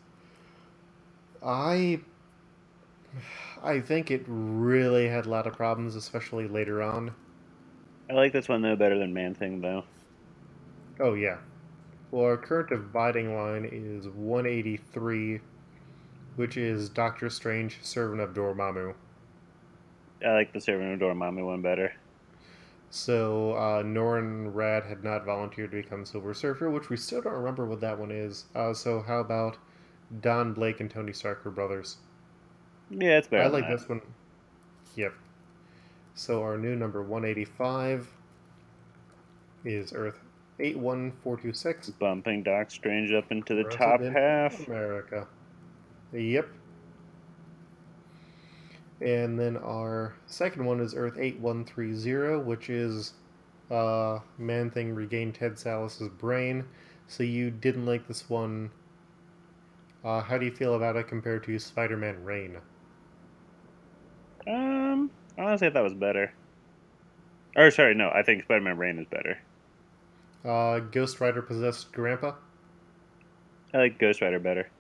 I 1.43 2.01
I 3.63 3.81
think 3.81 4.11
it 4.11 4.25
really 4.27 5.09
had 5.09 5.27
a 5.27 5.29
lot 5.29 5.47
of 5.47 5.55
problems, 5.55 5.95
especially 5.97 6.47
later 6.49 6.83
on. 6.83 7.13
I 8.11 8.15
like 8.15 8.33
this 8.33 8.49
one 8.49 8.63
though 8.63 8.77
better 8.77 8.99
than 8.99 9.13
Man 9.13 9.35
Thing 9.35 9.61
though. 9.61 9.85
Oh 11.01 11.15
yeah. 11.15 11.39
Well, 12.11 12.25
our 12.25 12.37
current 12.39 12.71
dividing 12.71 13.35
line 13.37 13.69
is 13.71 14.09
183, 14.09 15.41
which 16.37 16.57
is 16.57 16.89
Doctor 16.89 17.29
Strange, 17.29 17.79
Servant 17.83 18.23
of 18.23 18.33
Dormammu. 18.33 18.95
I 20.25 20.33
like 20.33 20.53
the 20.53 20.61
Servant 20.61 21.01
of 21.01 21.09
Dormammu 21.09 21.45
one 21.45 21.63
better. 21.63 21.93
So 22.91 23.53
uh, 23.53 23.83
Norrin 23.83 24.53
Radd 24.53 24.89
had 24.89 25.05
not 25.05 25.25
volunteered 25.25 25.71
to 25.73 25.83
become 25.83 26.07
Silver 26.07 26.33
Surfer, 26.33 26.71
which 26.71 26.89
we 26.89 26.97
still 26.97 27.21
don't 27.21 27.35
remember 27.35 27.67
what 27.67 27.81
that 27.81 27.99
one 27.99 28.11
is. 28.11 28.47
Uh, 28.55 28.73
so 28.73 29.03
how 29.07 29.21
about 29.21 29.59
Don 30.21 30.55
Blake 30.55 30.81
and 30.81 30.91
Tony 30.91 31.13
Stark 31.13 31.45
were 31.45 31.51
brothers? 31.51 31.99
Yeah, 32.91 33.19
it's 33.19 33.29
better. 33.29 33.45
I 33.45 33.49
like 33.49 33.69
that. 33.69 33.79
this 33.79 33.89
one. 33.89 34.01
Yep. 34.97 35.13
So 36.15 36.43
our 36.43 36.57
new 36.57 36.75
number 36.75 37.03
185 37.03 38.09
is 39.65 39.93
Earth 39.93 40.19
81426. 40.59 41.91
Bumping 41.91 42.43
Doc 42.43 42.71
Strange 42.71 43.13
up 43.13 43.31
into 43.31 43.55
the 43.55 43.65
top 43.65 44.01
half. 44.01 44.67
America. 44.67 45.29
Yep. 46.13 46.49
And 49.01 49.39
then 49.39 49.57
our 49.57 50.15
second 50.27 50.65
one 50.65 50.81
is 50.81 50.95
Earth 50.95 51.19
8130, 51.19 52.45
which 52.45 52.69
is 52.69 53.15
uh, 53.71 54.19
Man 54.39 54.71
Thing 54.71 54.95
regained 54.95 55.35
Ted 55.35 55.59
Sallis's 55.59 56.09
brain. 56.09 56.65
So 57.07 57.23
you 57.23 57.51
didn't 57.51 57.87
like 57.87 58.09
this 58.09 58.29
one. 58.29 58.71
Uh, 60.05 60.21
how 60.21 60.39
do 60.39 60.47
you 60.47 60.53
feel 60.53 60.75
about 60.75 60.97
it 60.97 61.09
compared 61.09 61.45
to 61.45 61.59
Spider 61.59 61.97
Man 61.97 62.23
Reign? 62.25 62.59
Um, 64.47 65.11
I 65.37 65.43
honestly, 65.43 65.69
I 65.69 65.71
thought 65.71 65.81
it 65.81 65.85
was 65.85 65.95
better. 65.95 66.33
Or 67.57 67.71
sorry, 67.71 67.95
no, 67.95 68.11
I 68.11 68.23
think 68.23 68.45
Spider-Man 68.45 68.79
Reign 68.79 68.99
is 68.99 69.07
better. 69.07 69.39
Uh, 70.45 70.79
Ghost 70.79 71.21
Rider 71.21 71.43
possessed 71.43 71.93
Grandpa. 71.93 72.35
I 73.75 73.79
like 73.79 73.99
Ghost 73.99 74.23
Rider 74.23 74.39
better. 74.39 74.71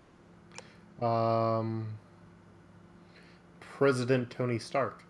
Um, 1.02 1.88
President 3.78 4.28
Tony 4.28 4.58
Stark. 4.58 5.04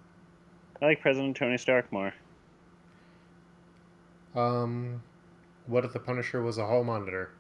I 0.82 0.84
like 0.88 1.00
President 1.00 1.34
Tony 1.34 1.56
Stark 1.56 1.90
more. 1.90 2.12
Um, 4.36 5.02
what 5.66 5.86
if 5.86 5.94
the 5.94 5.98
Punisher 5.98 6.42
was 6.42 6.58
a 6.58 6.66
hall 6.66 6.84
monitor? 6.84 7.30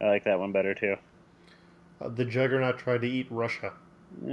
I 0.00 0.04
like 0.04 0.22
that 0.22 0.38
one 0.38 0.52
better 0.52 0.74
too. 0.74 0.94
Uh, 2.00 2.10
the 2.10 2.24
Juggernaut 2.24 2.78
tried 2.78 3.00
to 3.00 3.08
eat 3.08 3.26
Russia. 3.28 3.72
Uh, 4.24 4.28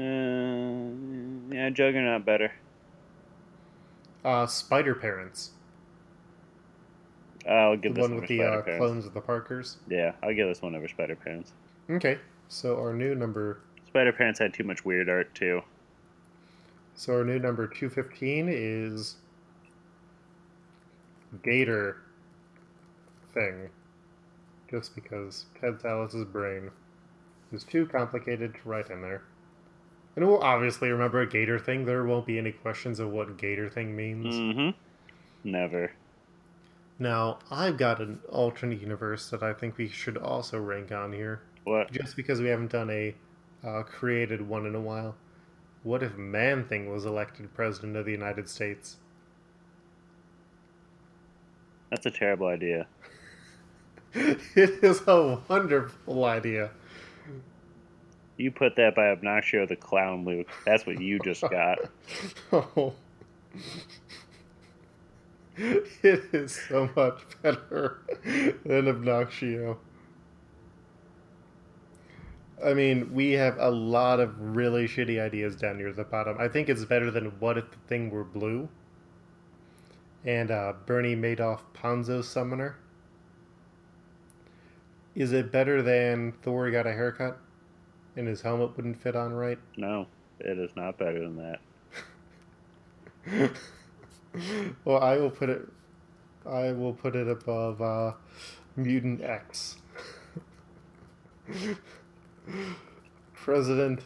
yeah, 1.52 1.72
Juggernaut 1.74 2.24
better. 2.24 2.52
Uh, 4.24 4.46
Spider 4.46 4.94
Parents. 4.94 5.50
I'll 7.50 7.76
give 7.76 7.96
The 7.96 8.02
this 8.02 8.04
one 8.04 8.12
one 8.12 8.22
with 8.22 8.30
the 8.30 8.44
uh, 8.44 8.62
clones 8.62 9.08
of 9.08 9.16
the 9.16 9.22
Parkers. 9.22 9.78
Yeah, 9.90 10.12
I'll 10.22 10.36
give 10.36 10.48
this 10.48 10.62
one 10.62 10.76
over 10.76 10.88
Spider 10.88 11.16
Parents. 11.16 11.54
Okay, 11.90 12.20
so 12.50 12.78
our 12.78 12.94
new 12.94 13.16
number, 13.16 13.62
Spider 13.88 14.14
Parents 14.14 14.38
had 14.38 14.54
too 14.54 14.64
much 14.64 14.86
weird 14.86 15.10
art 15.10 15.34
too. 15.34 15.64
So 16.96 17.14
our 17.14 17.24
new 17.24 17.40
number 17.40 17.68
two 17.68 17.90
fifteen 17.90 18.48
is 18.50 19.18
Gator 21.44 21.98
thing, 23.34 23.70
just 24.72 24.96
because 24.96 25.46
Ted 25.60 25.82
Sallis's 25.82 26.24
brain 26.24 26.72
is 27.52 27.64
too 27.64 27.86
complicated 27.86 28.54
to 28.54 28.70
write 28.70 28.90
in 28.90 29.02
there. 29.02 29.24
And 30.16 30.26
we'll 30.26 30.42
obviously 30.42 30.90
remember 30.90 31.20
a 31.20 31.28
Gator 31.28 31.60
thing. 31.60 31.84
There 31.84 32.06
won't 32.06 32.26
be 32.26 32.38
any 32.38 32.54
questions 32.54 33.00
of 33.02 33.12
what 33.12 33.38
Gator 33.38 33.70
thing 33.70 33.94
means. 33.94 34.34
Mm-hmm. 34.34 35.50
Never. 35.50 35.92
Now, 36.98 37.40
I've 37.52 37.78
got 37.78 38.00
an 38.00 38.20
alternate 38.30 38.80
universe 38.80 39.30
that 39.32 39.44
I 39.44 39.52
think 39.52 39.78
we 39.78 39.90
should 39.90 40.16
also 40.16 40.58
rank 40.58 40.94
on 40.94 41.12
here. 41.12 41.42
What? 41.66 41.92
Just 41.92 42.16
because 42.16 42.40
we 42.40 42.48
haven't 42.48 42.72
done 42.72 42.90
a 42.90 43.14
uh, 43.68 43.84
created 43.84 44.48
one 44.48 44.66
in 44.66 44.76
a 44.76 44.80
while. 44.80 45.16
What 45.86 46.02
if 46.02 46.18
Man 46.18 46.66
Thing 46.66 46.92
was 46.92 47.06
elected 47.06 47.54
president 47.54 47.96
of 47.96 48.06
the 48.06 48.12
United 48.12 48.50
States? 48.50 48.98
That's 51.92 52.08
a 52.08 52.12
terrible 52.12 52.48
idea. 52.48 52.88
it 54.16 54.84
is 54.84 55.04
a 55.06 55.40
wonderful 55.48 56.26
idea. 56.26 56.72
You 58.36 58.50
put 58.50 58.76
that 58.78 58.96
by 58.96 59.16
Obnoxio 59.16 59.68
the 59.68 59.76
Clown, 59.76 60.26
Luke. 60.26 60.48
That's 60.66 60.88
what 60.88 61.00
you 61.00 61.20
just 61.20 61.42
got. 61.52 61.78
Oh. 62.52 62.94
It 65.58 66.34
is 66.34 66.60
so 66.68 66.90
much 66.98 67.22
better 67.42 68.00
than 68.66 68.88
Obnoxio. 68.88 69.78
I 72.64 72.74
mean, 72.74 73.14
we 73.14 73.34
have 73.34 73.58
a 73.60 73.70
lot 73.70 74.20
of 74.20 74.40
really 74.40 74.88
shitty 74.88 75.20
ideas 75.20 75.56
down 75.56 75.78
near 75.78 75.92
the 75.92 76.04
bottom. 76.04 76.38
I 76.40 76.48
think 76.48 76.70
it's 76.70 76.86
better 76.86 77.12
than 77.12 77.26
What 77.40 77.58
If 77.58 77.70
the 77.70 77.78
Thing 77.88 78.10
Were 78.10 78.24
Blue? 78.24 78.70
And 80.24 80.52
uh, 80.52 80.74
Bernie 80.86 81.16
Madoff 81.16 81.62
Ponzo 81.74 82.24
Summoner. 82.24 82.78
Is 85.16 85.34
it 85.34 85.52
better 85.52 85.82
than 85.82 86.34
Thor 86.42 86.72
got 86.72 86.88
a 86.88 86.92
haircut 86.92 87.38
and 88.16 88.28
his 88.28 88.42
helmet 88.42 88.76
wouldn't 88.76 89.02
fit 89.02 89.16
on 89.16 89.34
right? 89.34 89.60
No, 89.78 90.08
it 90.40 90.58
is 90.58 90.72
not 90.76 90.98
better 90.98 91.20
than 91.20 91.58
that. 93.28 93.52
well, 94.86 95.02
I 95.02 95.18
will 95.18 95.30
put 95.30 95.50
it. 95.50 95.68
I 96.46 96.72
will 96.72 96.94
put 96.94 97.16
it 97.16 97.28
above 97.28 97.82
uh, 97.82 98.14
Mutant 98.76 99.22
X. 99.22 99.78
President 103.34 104.02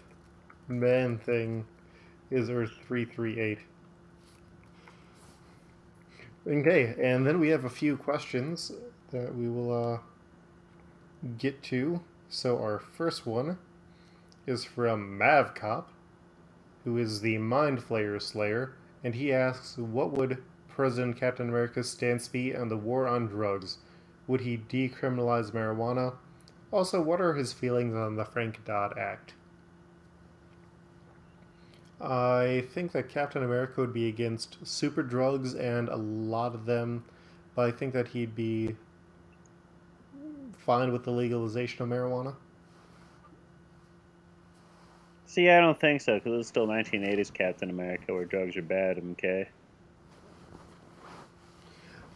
Man 0.67 1.17
Thing 1.17 1.65
is 2.30 2.49
Earth 2.49 2.73
three 2.88 3.06
three 3.06 3.39
eight. 3.39 3.60
Okay, 6.47 6.95
and 7.02 7.25
then 7.25 7.39
we 7.39 7.49
have 7.49 7.65
a 7.65 7.69
few 7.69 7.97
questions 7.97 8.71
that 9.12 9.36
we 9.36 9.49
will 9.49 9.93
uh, 9.93 9.99
get 11.38 11.62
to. 11.63 12.02
So 12.30 12.58
our 12.58 12.80
first 12.80 13.25
one 13.25 13.58
is 14.47 14.63
from 14.63 15.19
Mavcop, 15.19 15.86
who 16.84 16.97
is 16.97 17.21
the 17.21 17.38
Mind 17.38 17.80
Flayer 17.80 18.21
Slayer, 18.21 18.73
and 19.04 19.15
he 19.15 19.34
asks, 19.34 19.78
"What 19.78 20.12
would 20.13 20.43
President 20.67 21.17
Captain 21.17 21.49
America's 21.49 21.89
stance 21.89 22.28
be 22.28 22.56
on 22.56 22.69
the 22.69 22.78
war 22.78 23.08
on 23.08 23.28
drugs? 23.28 23.80
Would 24.28 24.41
he 24.41 24.58
decriminalize 24.58 25.52
marijuana? 25.52 26.15
Also, 26.72 27.02
what 27.02 27.20
are 27.20 27.34
his 27.34 27.52
feelings 27.52 27.96
on 27.96 28.16
the 28.16 28.26
Frank 28.26 28.64
Dodd 28.64 28.98
Act?" 28.98 29.34
I 32.02 32.66
think 32.72 32.94
that 32.94 33.10
Captain 33.10 33.44
America 33.44 33.82
would 33.82 33.94
be 33.94 34.08
against 34.08 34.66
super 34.66 35.04
drugs 35.04 35.54
and 35.54 35.90
a 35.90 35.98
lot 35.98 36.56
of 36.56 36.66
them, 36.66 37.04
but 37.56 37.68
I 37.68 37.72
think 37.72 37.94
that 37.94 38.10
he'd 38.10 38.36
be 38.36 38.76
fine 40.58 40.94
with 40.94 41.04
the 41.04 41.12
legalization 41.12 41.84
of 41.84 41.90
marijuana. 41.90 42.36
See, 45.26 45.50
I 45.50 45.60
don't 45.60 45.80
think 45.80 46.02
so, 46.02 46.16
because 46.16 46.40
it's 46.40 46.48
still 46.48 46.68
1980s 46.68 47.34
Captain 47.34 47.70
America 47.70 48.14
where 48.14 48.26
drugs 48.26 48.56
are 48.56 48.62
bad, 48.62 48.98
okay? 49.12 49.50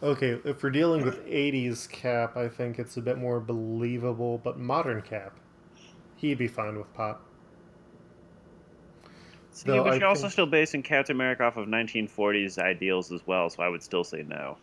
Okay, 0.03 0.37
if 0.43 0.61
we're 0.61 0.69
dealing 0.69 1.05
with 1.05 1.25
80s 1.25 1.89
Cap, 1.89 2.35
I 2.35 2.49
think 2.49 2.77
it's 2.77 2.97
a 2.97 3.01
bit 3.01 3.17
more 3.17 3.39
believable, 3.39 4.37
but 4.43 4.59
modern 4.59 5.01
Cap, 5.01 5.37
he'd 6.17 6.37
be 6.37 6.47
fine 6.47 6.77
with 6.77 6.93
pot. 6.93 7.21
See, 9.51 9.67
Though 9.67 9.85
but 9.85 9.93
I 9.93 9.95
you're 9.97 10.07
also 10.07 10.23
think- 10.23 10.33
still 10.33 10.45
basing 10.45 10.83
Captain 10.83 11.15
America 11.15 11.43
off 11.45 11.55
of 11.55 11.69
1940s 11.69 12.57
ideals 12.57 13.13
as 13.13 13.25
well, 13.25 13.49
so 13.49 13.63
I 13.63 13.69
would 13.69 13.81
still 13.81 14.03
say 14.03 14.23
no. 14.27 14.57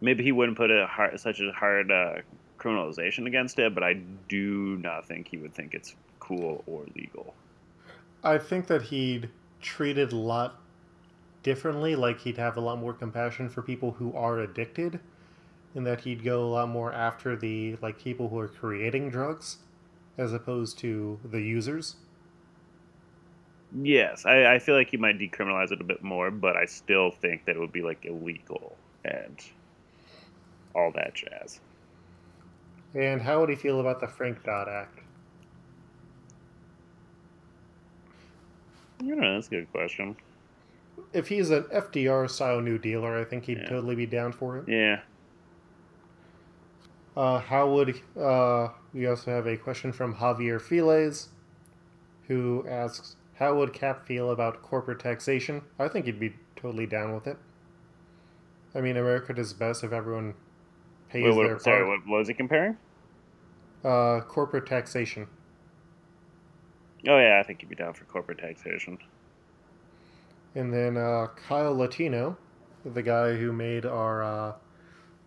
Maybe 0.00 0.22
he 0.22 0.30
wouldn't 0.30 0.56
put 0.56 0.70
a 0.70 0.86
hard, 0.86 1.18
such 1.18 1.40
a 1.40 1.50
hard 1.52 1.90
uh, 1.90 2.16
criminalization 2.60 3.26
against 3.26 3.58
it, 3.58 3.74
but 3.74 3.82
I 3.82 3.94
do 4.28 4.76
not 4.78 5.06
think 5.06 5.26
he 5.28 5.36
would 5.36 5.52
think 5.54 5.74
it's 5.74 5.96
cool 6.20 6.62
or 6.66 6.84
legal. 6.94 7.34
I 8.22 8.38
think 8.38 8.68
that 8.68 8.82
he'd 8.82 9.28
treated 9.60 10.12
a 10.12 10.16
lot 10.16 10.60
differently, 11.42 11.96
like 11.96 12.20
he'd 12.20 12.36
have 12.36 12.56
a 12.56 12.60
lot 12.60 12.78
more 12.78 12.92
compassion 12.92 13.48
for 13.48 13.62
people 13.62 13.92
who 13.92 14.14
are 14.14 14.38
addicted, 14.38 15.00
and 15.74 15.86
that 15.86 16.00
he'd 16.00 16.24
go 16.24 16.42
a 16.44 16.50
lot 16.50 16.68
more 16.68 16.92
after 16.92 17.36
the 17.36 17.76
like 17.82 17.98
people 17.98 18.28
who 18.28 18.38
are 18.38 18.48
creating 18.48 19.10
drugs, 19.10 19.58
as 20.18 20.32
opposed 20.32 20.78
to 20.78 21.18
the 21.24 21.40
users. 21.40 21.96
Yes, 23.74 24.26
I, 24.26 24.54
I 24.54 24.58
feel 24.58 24.74
like 24.74 24.90
he 24.90 24.98
might 24.98 25.18
decriminalize 25.18 25.72
it 25.72 25.80
a 25.80 25.84
bit 25.84 26.02
more, 26.02 26.30
but 26.30 26.56
I 26.56 26.66
still 26.66 27.10
think 27.10 27.46
that 27.46 27.56
it 27.56 27.58
would 27.58 27.72
be 27.72 27.82
like 27.82 28.04
illegal 28.04 28.76
and 29.04 29.42
all 30.74 30.92
that 30.92 31.14
jazz. 31.14 31.60
And 32.94 33.22
how 33.22 33.40
would 33.40 33.48
he 33.48 33.56
feel 33.56 33.80
about 33.80 34.00
the 34.00 34.08
Frank 34.08 34.44
Dodd 34.44 34.68
Act? 34.68 34.98
I 39.00 39.06
don't 39.06 39.20
know, 39.20 39.34
that's 39.34 39.46
a 39.46 39.50
good 39.50 39.72
question. 39.72 40.16
If 41.12 41.28
he's 41.28 41.50
an 41.50 41.64
FDR 41.64 42.28
style 42.28 42.60
New 42.60 42.78
Dealer, 42.78 43.18
I 43.20 43.24
think 43.24 43.44
he'd 43.44 43.58
Yeah. 43.58 43.68
totally 43.68 43.94
be 43.94 44.06
down 44.06 44.32
for 44.32 44.58
it. 44.58 44.68
Yeah. 44.68 45.00
Uh, 47.16 47.38
how 47.40 47.70
would 47.70 48.00
uh, 48.18 48.68
we 48.94 49.06
also 49.06 49.30
have 49.30 49.46
a 49.46 49.56
question 49.56 49.92
from 49.92 50.14
Javier 50.14 50.58
Files, 50.60 51.28
who 52.28 52.64
asks, 52.66 53.16
"How 53.34 53.54
would 53.56 53.72
Cap 53.74 54.06
feel 54.06 54.30
about 54.30 54.62
corporate 54.62 55.00
taxation?" 55.00 55.62
I 55.78 55.88
think 55.88 56.06
he'd 56.06 56.18
be 56.20 56.34
totally 56.56 56.86
down 56.86 57.12
with 57.14 57.26
it. 57.26 57.36
I 58.74 58.80
mean, 58.80 58.96
America 58.96 59.34
does 59.34 59.52
best 59.52 59.84
if 59.84 59.92
everyone 59.92 60.32
pays 61.10 61.24
Wait, 61.24 61.36
what- 61.36 61.46
their 61.46 61.58
sorry, 61.58 61.84
part. 61.84 61.88
what, 62.00 62.08
what 62.08 62.18
was 62.20 62.28
he 62.28 62.34
comparing? 62.34 62.78
Uh, 63.84 64.20
corporate 64.20 64.64
taxation. 64.66 65.26
Oh, 67.06 67.18
yeah, 67.18 67.38
I 67.40 67.42
think 67.46 67.60
he'd 67.60 67.68
be 67.68 67.74
down 67.74 67.92
for 67.94 68.04
corporate 68.04 68.38
taxation. 68.38 68.96
And 70.54 70.72
then 70.72 70.96
uh, 70.96 71.28
Kyle 71.48 71.74
Latino 71.76 72.36
the 72.84 73.02
guy 73.02 73.34
who 73.34 73.52
made 73.52 73.84
our 73.86 74.22
uh, 74.22 74.52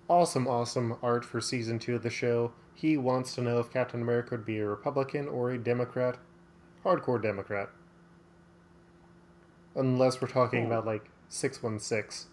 awesome, 0.09 0.47
awesome 0.47 0.97
art 1.01 1.23
for 1.23 1.39
season 1.39 1.79
two 1.79 1.95
of 1.95 2.03
the 2.03 2.09
show, 2.09 2.51
he 2.73 2.97
wants 2.97 3.33
to 3.35 3.41
know 3.41 3.59
if 3.59 3.71
Captain 3.71 4.01
America 4.01 4.31
would 4.31 4.45
be 4.45 4.59
a 4.59 4.67
Republican 4.67 5.27
or 5.27 5.51
a 5.51 5.57
Democrat. 5.57 6.17
Hardcore 6.83 7.21
Democrat. 7.21 7.69
Unless 9.75 10.21
we're 10.21 10.27
talking 10.27 10.61
Hmm. 10.61 10.67
about 10.67 10.85
like 10.85 11.09
616. 11.29 12.29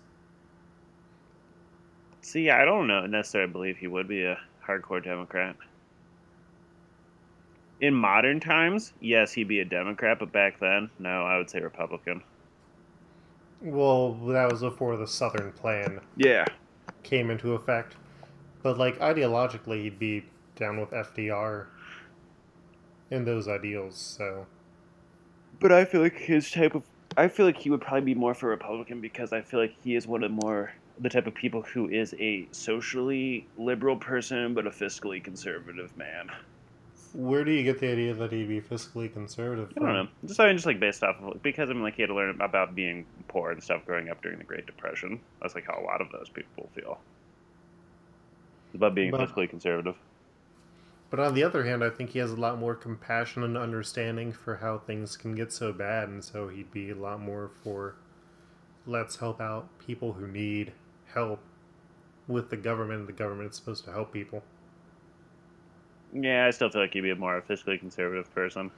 See, 2.20 2.50
I 2.50 2.64
don't 2.64 2.87
know 2.87 3.07
necessarily 3.07 3.50
believe 3.50 3.78
he 3.78 3.87
would 3.87 4.07
be 4.07 4.24
a 4.24 4.38
hardcore 4.66 5.02
Democrat. 5.02 5.57
In 7.81 7.94
modern 7.94 8.38
times, 8.38 8.92
yes, 9.00 9.33
he'd 9.33 9.48
be 9.48 9.59
a 9.59 9.64
Democrat, 9.64 10.20
but 10.20 10.31
back 10.31 10.61
then, 10.61 10.90
no, 11.00 11.24
I 11.24 11.37
would 11.37 11.50
say 11.50 11.61
Republican. 11.61 12.22
Well, 13.62 14.14
that 14.29 14.51
was 14.51 14.61
before 14.61 14.96
the 14.96 15.07
Southern 15.07 15.53
Plan 15.53 16.01
Yeah. 16.16 16.44
came 17.03 17.31
into 17.31 17.53
effect. 17.53 17.96
But 18.62 18.79
like 18.79 18.98
ideologically, 18.98 19.83
he'd 19.83 19.98
be 19.98 20.25
down 20.57 20.81
with 20.81 20.92
FDR 20.92 21.66
and 23.11 23.27
those 23.27 23.48
ideals. 23.48 23.96
So 23.96 24.46
But 25.61 25.72
I 25.72 25.85
feel 25.85 26.01
like 26.01 26.16
his 26.18 26.51
type 26.51 26.75
of 26.75 26.85
I 27.16 27.29
feel 27.29 27.44
like 27.44 27.59
he 27.59 27.68
would 27.68 27.83
probably 27.83 28.01
be 28.01 28.14
more 28.14 28.35
for 28.35 28.46
a 28.48 28.51
Republican 28.51 29.01
because 29.03 29.33
I 29.33 29.42
feel 29.42 29.61
like 29.61 29.75
he 29.85 29.94
is 29.94 30.07
one 30.07 30.25
of 30.25 30.31
the 30.31 30.37
more 30.42 30.72
the 30.98 31.11
type 31.11 31.27
of 31.27 31.35
people 31.35 31.62
who 31.62 31.88
is 31.88 32.14
a 32.18 32.48
socially 32.53 33.46
liberal 33.59 33.96
person 33.96 34.55
but 34.55 34.66
a 34.66 34.70
fiscally 34.70 35.22
conservative 35.22 35.96
man. 35.96 36.31
Where 37.14 37.44
do 37.44 37.51
you 37.53 37.62
get 37.62 37.79
the 37.81 37.90
idea 37.90 38.14
that 38.14 38.33
he'd 38.33 38.48
be 38.48 38.61
fiscally 38.61 39.12
conservative? 39.12 39.72
I 39.77 39.81
don't 39.81 39.92
know. 39.94 40.09
Just 40.27 40.40
I 40.40 40.46
mean, 40.46 40.57
just 40.57 40.66
like 40.66 40.81
based 40.81 41.03
off 41.03 41.16
of 41.22 41.42
because 41.42 41.68
I 41.70 41.72
mean, 41.72 41.83
like 41.83 41.96
he 41.96 42.03
had 42.03 42.09
to 42.09 42.14
learn 42.14 42.40
about 42.40 42.75
being 42.75 43.07
poor 43.29 43.51
and 43.51 43.62
stuff 43.62 43.85
growing 43.87 44.09
up 44.09 44.22
during 44.22 44.38
the 44.38 44.44
Great 44.44 44.66
Depression. 44.66 45.20
That's 45.40 45.55
like 45.55 45.66
how 45.66 45.79
a 45.81 45.85
lot 45.85 46.01
of 46.01 46.11
those 46.12 46.29
people 46.29 46.68
feel. 46.75 46.98
It's 48.68 48.77
about 48.77 48.94
being 48.94 49.11
But- 49.11 49.29
fiscally 49.29 49.48
conservative. 49.48 49.96
But 51.11 51.20
on 51.20 51.35
the 51.35 51.44
other 51.44 51.64
hand, 51.64 51.85
I 51.85 51.90
think 51.90 52.11
he 52.11 52.20
has 52.20 52.31
a 52.33 52.37
lot 52.37 52.59
more 52.59 52.75
compassion 52.75 53.42
and 53.42 53.55
understanding 53.59 54.33
for 54.33 54.57
how 54.57 54.79
things 54.79 55.14
can 55.14 55.35
get 55.35 55.53
so 55.53 55.70
bad, 55.70 56.09
and 56.09 56.25
so 56.25 56.48
he'd 56.48 56.72
be 56.72 56.88
a 56.88 56.94
lot 56.94 57.20
more 57.20 57.51
for 57.62 57.96
let's 58.87 59.16
help 59.16 59.38
out 59.38 59.68
people 59.79 60.14
who 60.14 60.27
need 60.27 60.72
help 61.12 61.40
with 62.27 62.48
the 62.48 62.57
government. 62.57 63.07
The 63.07 63.12
government 63.12 63.51
is 63.51 63.57
supposed 63.57 63.85
to 63.85 63.92
help 63.92 64.11
people. 64.11 64.42
Yeah, 66.12 66.46
I 66.46 66.51
still 66.51 66.68
feel 66.68 66.83
like 66.83 66.92
he'd 66.92 67.01
be 67.01 67.11
a 67.11 67.16
more 67.16 67.42
fiscally 67.48 67.79
conservative 67.79 68.33
person. 68.35 68.70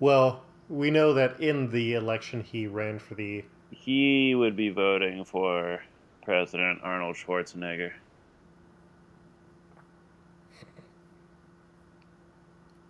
Well, 0.00 0.42
we 0.68 0.90
know 0.90 1.14
that 1.14 1.40
in 1.40 1.70
the 1.70 1.94
election 1.94 2.42
he 2.42 2.66
ran 2.66 2.98
for 2.98 3.14
the 3.14 3.44
He 3.70 4.34
would 4.34 4.54
be 4.54 4.68
voting 4.68 5.24
for 5.24 5.82
President 6.22 6.80
Arnold 6.82 7.16
Schwarzenegger. 7.16 7.92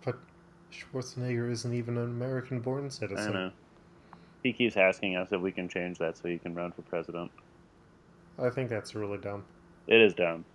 but 0.03 0.17
Schwarzenegger 0.71 1.49
isn't 1.51 1.73
even 1.73 1.97
an 1.97 2.03
American 2.03 2.59
born 2.59 2.89
citizen. 2.89 3.31
don't 3.31 3.33
know. 3.33 3.51
He 4.43 4.53
keeps 4.53 4.77
asking 4.77 5.15
us 5.15 5.29
if 5.31 5.41
we 5.41 5.51
can 5.51 5.67
change 5.67 5.97
that 5.99 6.17
so 6.17 6.29
he 6.29 6.37
can 6.37 6.55
run 6.55 6.71
for 6.71 6.81
president. 6.83 7.31
I 8.37 8.49
think 8.49 8.69
that's 8.69 8.95
really 8.95 9.17
dumb. 9.17 9.43
It 9.87 9.99
is 9.99 10.13
dumb, 10.13 10.45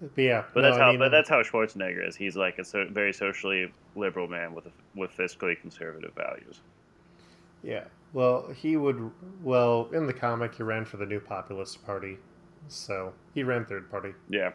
But 0.00 0.10
yeah, 0.22 0.44
but 0.54 0.60
no, 0.62 0.68
that's 0.68 0.78
I 0.78 0.84
how. 0.84 0.90
mean, 0.90 0.98
but 0.98 1.10
that's 1.10 1.28
how 1.28 1.42
Schwarzenegger 1.42 2.06
is. 2.08 2.16
He's 2.16 2.36
like 2.36 2.58
a 2.58 2.64
so, 2.64 2.86
very 2.90 3.12
socially 3.12 3.72
liberal 3.94 4.28
man 4.28 4.54
with 4.54 4.66
with 4.94 5.14
fiscally 5.16 5.60
conservative 5.60 6.12
values. 6.16 6.60
Yeah. 7.62 7.84
Well, 8.12 8.48
he 8.56 8.76
would. 8.76 9.10
Well, 9.42 9.88
in 9.92 10.06
the 10.06 10.12
comic, 10.14 10.54
he 10.54 10.62
ran 10.62 10.84
for 10.84 10.96
the 10.96 11.06
New 11.06 11.20
Populist 11.20 11.84
Party, 11.84 12.16
so 12.68 13.12
he 13.34 13.42
ran 13.42 13.66
third 13.66 13.90
party. 13.90 14.12
Yeah. 14.28 14.52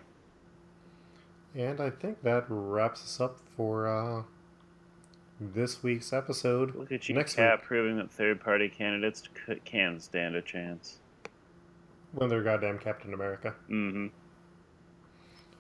And 1.56 1.80
I 1.80 1.90
think 1.90 2.22
that 2.24 2.46
wraps 2.50 3.02
us 3.04 3.22
up 3.22 3.38
for 3.56 3.88
uh, 3.88 4.24
this 5.40 5.84
week's 5.84 6.12
episode. 6.12 6.76
Look 6.76 6.92
at 6.92 7.08
you, 7.08 7.16
Next 7.16 7.36
Cap, 7.36 7.60
week. 7.60 7.68
proving 7.68 7.98
that 7.98 8.12
third 8.12 8.42
party 8.42 8.68
candidates 8.68 9.24
c- 9.48 9.62
can 9.64 10.00
stand 10.02 10.36
a 10.36 10.42
chance. 10.42 10.98
When 12.12 12.30
they're 12.30 12.44
goddamn 12.44 12.80
Captain 12.80 13.14
America. 13.14 13.54
Mm-hmm. 13.70 14.08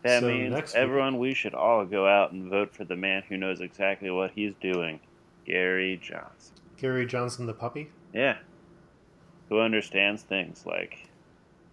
That 0.05 0.21
So 0.21 0.27
means 0.27 0.53
next 0.53 0.73
week- 0.75 0.83
everyone, 0.83 1.17
we 1.17 1.33
should 1.33 1.55
all 1.55 1.83
go 1.83 2.07
out 2.07 2.31
and 2.31 2.47
vote 2.47 2.71
for 2.75 2.85
the 2.85 2.95
man 2.95 3.23
who 3.27 3.37
knows 3.37 3.59
exactly 3.59 4.11
what 4.11 4.29
he's 4.35 4.53
doing, 4.61 4.99
Gary 5.45 5.97
Johnson. 5.97 6.55
Gary 6.77 7.07
Johnson 7.07 7.47
the 7.47 7.55
puppy. 7.55 7.89
Yeah. 8.13 8.37
Who 9.49 9.59
understands 9.59 10.21
things 10.21 10.63
like 10.63 11.09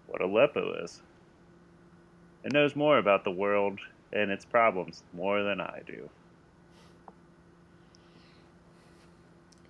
what 0.06 0.22
Aleppo 0.22 0.82
is. 0.82 1.02
And 2.42 2.54
knows 2.54 2.74
more 2.74 2.96
about 2.96 3.24
the 3.24 3.30
world 3.30 3.80
and 4.14 4.30
its 4.30 4.46
problems 4.46 5.04
more 5.12 5.42
than 5.42 5.60
I 5.60 5.80
do. 5.86 6.08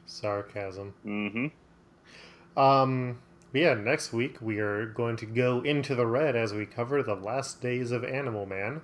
Sarcasm. 0.06 0.94
Mm-hmm. 1.04 2.58
Um. 2.58 3.18
Yeah, 3.52 3.74
next 3.74 4.14
week 4.14 4.40
we 4.40 4.60
are 4.60 4.86
going 4.86 5.16
to 5.16 5.26
go 5.26 5.60
into 5.60 5.94
the 5.94 6.06
red 6.06 6.34
as 6.34 6.54
we 6.54 6.64
cover 6.64 7.02
the 7.02 7.14
last 7.14 7.60
days 7.60 7.90
of 7.90 8.02
Animal 8.02 8.46
Man. 8.46 8.80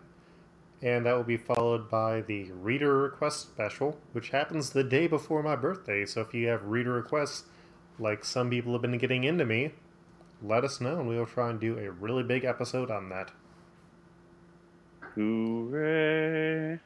And 0.82 1.06
that 1.06 1.16
will 1.16 1.24
be 1.24 1.38
followed 1.38 1.90
by 1.90 2.20
the 2.20 2.52
reader 2.52 2.98
request 2.98 3.40
special, 3.40 3.98
which 4.12 4.28
happens 4.28 4.70
the 4.70 4.84
day 4.84 5.06
before 5.06 5.42
my 5.42 5.56
birthday. 5.56 6.04
So 6.04 6.20
if 6.20 6.34
you 6.34 6.48
have 6.48 6.64
reader 6.64 6.92
requests, 6.92 7.44
like 7.98 8.24
some 8.24 8.50
people 8.50 8.72
have 8.74 8.82
been 8.82 8.98
getting 8.98 9.24
into 9.24 9.46
me, 9.46 9.72
let 10.42 10.64
us 10.64 10.80
know 10.80 11.00
and 11.00 11.08
we 11.08 11.16
will 11.16 11.26
try 11.26 11.48
and 11.48 11.58
do 11.58 11.78
a 11.78 11.90
really 11.90 12.22
big 12.22 12.44
episode 12.44 12.90
on 12.90 13.08
that. 13.08 13.32
Hooray. 15.14 16.78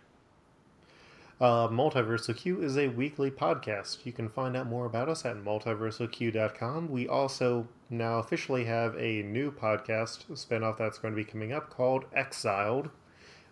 Uh, 1.42 1.66
Multiversal 1.66 2.37
Q 2.37 2.62
is 2.62 2.78
a 2.78 2.87
weekly 2.87 3.28
podcast. 3.28 4.07
You 4.07 4.12
can 4.12 4.28
find 4.28 4.57
out 4.57 4.68
more 4.68 4.87
about 4.87 5.09
us 5.09 5.24
at 5.24 5.35
multiversalq.com. 5.38 6.88
We 6.88 7.09
also 7.09 7.66
now 7.90 8.20
officially 8.20 8.64
have 8.66 8.94
a 8.96 9.24
new 9.24 9.50
podcast 9.50 10.26
spinoff 10.31 10.78
that's 10.78 10.98
going 10.98 11.12
to 11.12 11.16
be 11.16 11.24
coming 11.24 11.52
up 11.52 11.68
called 11.68 12.05
Exiled, 12.14 12.90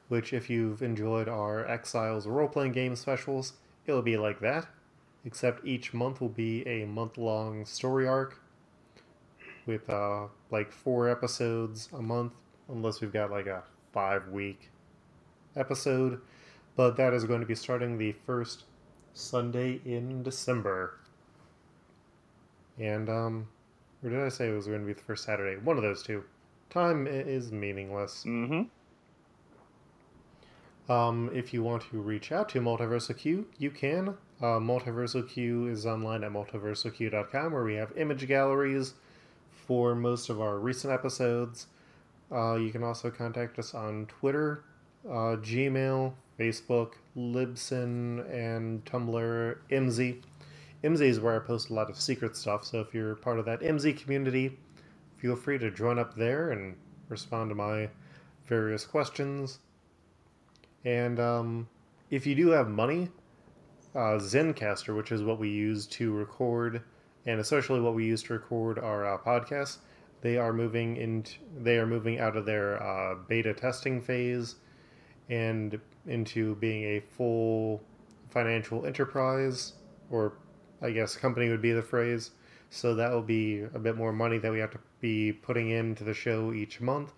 which, 0.06 0.32
if 0.32 0.48
you've 0.48 0.82
enjoyed 0.82 1.28
our 1.28 1.66
Exiles 1.66 2.28
role 2.28 2.46
playing 2.46 2.70
game 2.70 2.94
specials, 2.94 3.54
it'll 3.88 4.02
be 4.02 4.16
like 4.16 4.38
that, 4.38 4.68
except 5.24 5.66
each 5.66 5.92
month 5.92 6.20
will 6.20 6.28
be 6.28 6.64
a 6.68 6.84
month 6.84 7.18
long 7.18 7.66
story 7.66 8.06
arc 8.06 8.40
with 9.66 9.90
uh, 9.90 10.26
like 10.52 10.70
four 10.70 11.08
episodes 11.08 11.88
a 11.92 12.00
month, 12.00 12.34
unless 12.68 13.00
we've 13.00 13.12
got 13.12 13.32
like 13.32 13.48
a 13.48 13.64
five 13.92 14.28
week 14.28 14.70
episode 15.56 16.20
but 16.80 16.96
that 16.96 17.12
is 17.12 17.24
going 17.24 17.40
to 17.40 17.46
be 17.46 17.54
starting 17.54 17.98
the 17.98 18.12
first 18.24 18.64
Sunday 19.12 19.82
in 19.84 20.22
December. 20.22 20.98
And, 22.78 23.06
um, 23.10 23.48
or 24.02 24.08
did 24.08 24.18
I 24.18 24.30
say 24.30 24.48
it 24.48 24.54
was 24.54 24.66
going 24.66 24.80
to 24.80 24.86
be 24.86 24.94
the 24.94 25.02
first 25.02 25.24
Saturday? 25.24 25.60
One 25.60 25.76
of 25.76 25.82
those 25.82 26.02
two. 26.02 26.24
Time 26.70 27.06
is 27.06 27.52
meaningless. 27.52 28.24
Mm-hmm. 28.26 28.62
Um, 30.90 31.30
if 31.34 31.52
you 31.52 31.62
want 31.62 31.82
to 31.90 32.00
reach 32.00 32.32
out 32.32 32.48
to 32.48 32.60
Multiversal 32.62 33.18
Q, 33.18 33.46
you 33.58 33.70
can. 33.70 34.14
Uh, 34.40 34.58
Multiversal 34.58 35.28
Q 35.28 35.66
is 35.66 35.84
online 35.84 36.24
at 36.24 36.32
multiversalq.com 36.32 37.52
where 37.52 37.64
we 37.64 37.74
have 37.74 37.92
image 37.94 38.26
galleries 38.26 38.94
for 39.50 39.94
most 39.94 40.30
of 40.30 40.40
our 40.40 40.58
recent 40.58 40.94
episodes. 40.94 41.66
Uh, 42.32 42.54
you 42.54 42.70
can 42.70 42.82
also 42.82 43.10
contact 43.10 43.58
us 43.58 43.74
on 43.74 44.06
Twitter, 44.06 44.64
uh, 45.08 45.36
Gmail, 45.36 46.12
Facebook, 46.38 46.94
Libsyn, 47.16 48.28
and 48.32 48.84
Tumblr, 48.84 49.56
MZ. 49.70 50.22
MZ 50.82 51.00
is 51.00 51.20
where 51.20 51.36
I 51.36 51.38
post 51.46 51.70
a 51.70 51.74
lot 51.74 51.90
of 51.90 52.00
secret 52.00 52.36
stuff, 52.36 52.64
so 52.64 52.80
if 52.80 52.94
you're 52.94 53.14
part 53.14 53.38
of 53.38 53.44
that 53.44 53.60
MZ 53.60 54.00
community, 54.00 54.58
feel 55.16 55.36
free 55.36 55.58
to 55.58 55.70
join 55.70 55.98
up 55.98 56.16
there 56.16 56.50
and 56.50 56.76
respond 57.08 57.50
to 57.50 57.54
my 57.54 57.90
various 58.46 58.84
questions. 58.84 59.58
And 60.84 61.20
um, 61.20 61.68
if 62.10 62.26
you 62.26 62.34
do 62.34 62.48
have 62.50 62.68
money, 62.68 63.10
uh, 63.94 64.18
Zencastr, 64.18 64.96
which 64.96 65.12
is 65.12 65.22
what 65.22 65.38
we 65.38 65.50
use 65.50 65.86
to 65.88 66.12
record, 66.12 66.82
and 67.26 67.40
especially 67.40 67.80
what 67.80 67.94
we 67.94 68.06
use 68.06 68.22
to 68.24 68.32
record 68.32 68.78
our 68.78 69.14
uh, 69.14 69.18
podcasts, 69.18 69.78
they 70.22 70.36
are 70.36 70.52
moving 70.52 70.96
into 70.96 71.34
they 71.58 71.78
are 71.78 71.86
moving 71.86 72.18
out 72.18 72.36
of 72.36 72.44
their 72.44 72.82
uh, 72.82 73.14
beta 73.26 73.54
testing 73.54 74.00
phase 74.00 74.56
and 75.30 75.80
into 76.06 76.56
being 76.56 76.82
a 76.84 77.00
full 77.00 77.80
financial 78.28 78.84
enterprise, 78.84 79.72
or 80.10 80.34
I 80.82 80.90
guess 80.90 81.16
company 81.16 81.48
would 81.48 81.62
be 81.62 81.72
the 81.72 81.82
phrase. 81.82 82.32
So 82.70 82.94
that 82.96 83.10
will 83.10 83.22
be 83.22 83.62
a 83.62 83.78
bit 83.78 83.96
more 83.96 84.12
money 84.12 84.38
that 84.38 84.52
we 84.52 84.58
have 84.60 84.70
to 84.72 84.78
be 85.00 85.32
putting 85.32 85.70
into 85.70 86.04
the 86.04 86.14
show 86.14 86.52
each 86.52 86.80
month. 86.80 87.12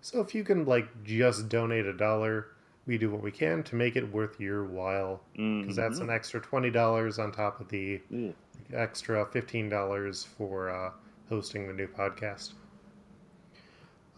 So 0.00 0.20
if 0.20 0.34
you 0.34 0.44
can 0.44 0.64
like 0.64 0.86
just 1.04 1.48
donate 1.48 1.86
a 1.86 1.92
dollar, 1.92 2.48
we 2.86 2.96
do 2.98 3.10
what 3.10 3.20
we 3.22 3.30
can 3.32 3.62
to 3.64 3.74
make 3.74 3.96
it 3.96 4.12
worth 4.12 4.38
your 4.40 4.64
while 4.64 5.20
because 5.34 5.76
that's 5.76 5.98
an 5.98 6.10
extra 6.10 6.40
twenty 6.40 6.70
dollars 6.70 7.18
on 7.18 7.32
top 7.32 7.60
of 7.60 7.68
the 7.68 8.00
Mm. 8.12 8.32
extra 8.72 9.26
fifteen 9.26 9.68
dollars 9.68 10.22
for 10.24 10.70
uh, 10.70 10.90
hosting 11.28 11.66
the 11.66 11.74
new 11.74 11.88
podcast. 11.88 12.52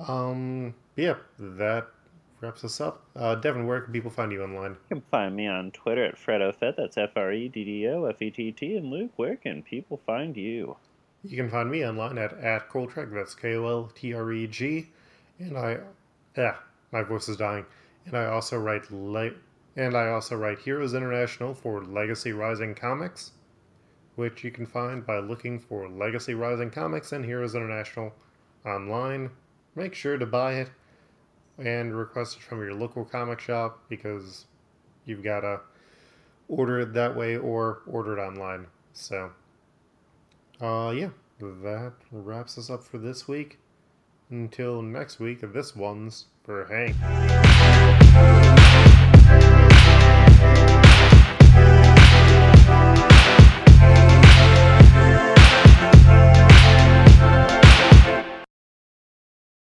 Um, 0.06 0.74
yeah, 0.96 1.16
that 1.38 1.88
wraps 2.40 2.64
us 2.64 2.80
up. 2.80 3.02
Uh, 3.14 3.34
Devin, 3.34 3.66
where 3.66 3.80
can 3.80 3.92
people 3.92 4.10
find 4.10 4.32
you 4.32 4.42
online? 4.42 4.72
You 4.72 4.96
can 4.96 5.02
find 5.10 5.36
me 5.36 5.46
on 5.46 5.70
Twitter 5.70 6.04
at 6.04 6.16
FreddoFett. 6.16 6.76
That's 6.76 6.96
F 6.96 7.10
R 7.16 7.32
E 7.32 7.48
D 7.48 7.64
D 7.64 7.88
O 7.88 8.04
F 8.04 8.20
E 8.22 8.30
T 8.30 8.52
T. 8.52 8.76
And 8.76 8.90
Luke, 8.90 9.12
where 9.16 9.36
can 9.36 9.62
people 9.62 10.00
find 10.06 10.36
you? 10.36 10.76
You 11.24 11.36
can 11.36 11.50
find 11.50 11.70
me 11.70 11.86
online 11.86 12.18
at 12.18 12.32
at 12.38 12.68
Koltreg. 12.70 13.12
That's 13.12 13.34
K 13.34 13.54
O 13.56 13.66
L 13.66 13.92
T 13.94 14.14
R 14.14 14.32
E 14.32 14.46
G, 14.46 14.88
and 15.38 15.56
I, 15.56 15.78
yeah, 16.36 16.56
my 16.92 17.02
voice 17.02 17.28
is 17.28 17.36
dying. 17.36 17.66
And 18.06 18.16
I 18.16 18.26
also 18.26 18.58
write 18.58 18.90
le- 18.90 19.34
and 19.76 19.96
I 19.96 20.08
also 20.08 20.36
write 20.36 20.60
Heroes 20.60 20.94
International 20.94 21.54
for 21.54 21.84
Legacy 21.84 22.32
Rising 22.32 22.74
Comics, 22.74 23.32
which 24.16 24.42
you 24.42 24.50
can 24.50 24.66
find 24.66 25.06
by 25.06 25.18
looking 25.18 25.58
for 25.58 25.88
Legacy 25.88 26.34
Rising 26.34 26.70
Comics 26.70 27.12
and 27.12 27.24
Heroes 27.24 27.54
International 27.54 28.12
online. 28.64 29.30
Make 29.76 29.94
sure 29.94 30.18
to 30.18 30.26
buy 30.26 30.54
it 30.54 30.70
and 31.60 31.96
request 31.96 32.36
it 32.36 32.42
from 32.42 32.60
your 32.60 32.74
local 32.74 33.04
comic 33.04 33.40
shop 33.40 33.82
because 33.88 34.46
you've 35.04 35.22
got 35.22 35.40
to 35.40 35.60
order 36.48 36.80
it 36.80 36.92
that 36.94 37.16
way 37.16 37.36
or 37.36 37.82
order 37.86 38.18
it 38.18 38.20
online. 38.20 38.66
So, 38.92 39.30
uh, 40.60 40.92
yeah, 40.96 41.10
that 41.38 41.92
wraps 42.10 42.58
us 42.58 42.70
up 42.70 42.82
for 42.84 42.98
this 42.98 43.28
week. 43.28 43.58
Until 44.30 44.82
next 44.82 45.18
week, 45.18 45.40
this 45.52 45.74
one's 45.74 46.26
for 46.44 46.66
Hank. 46.66 47.49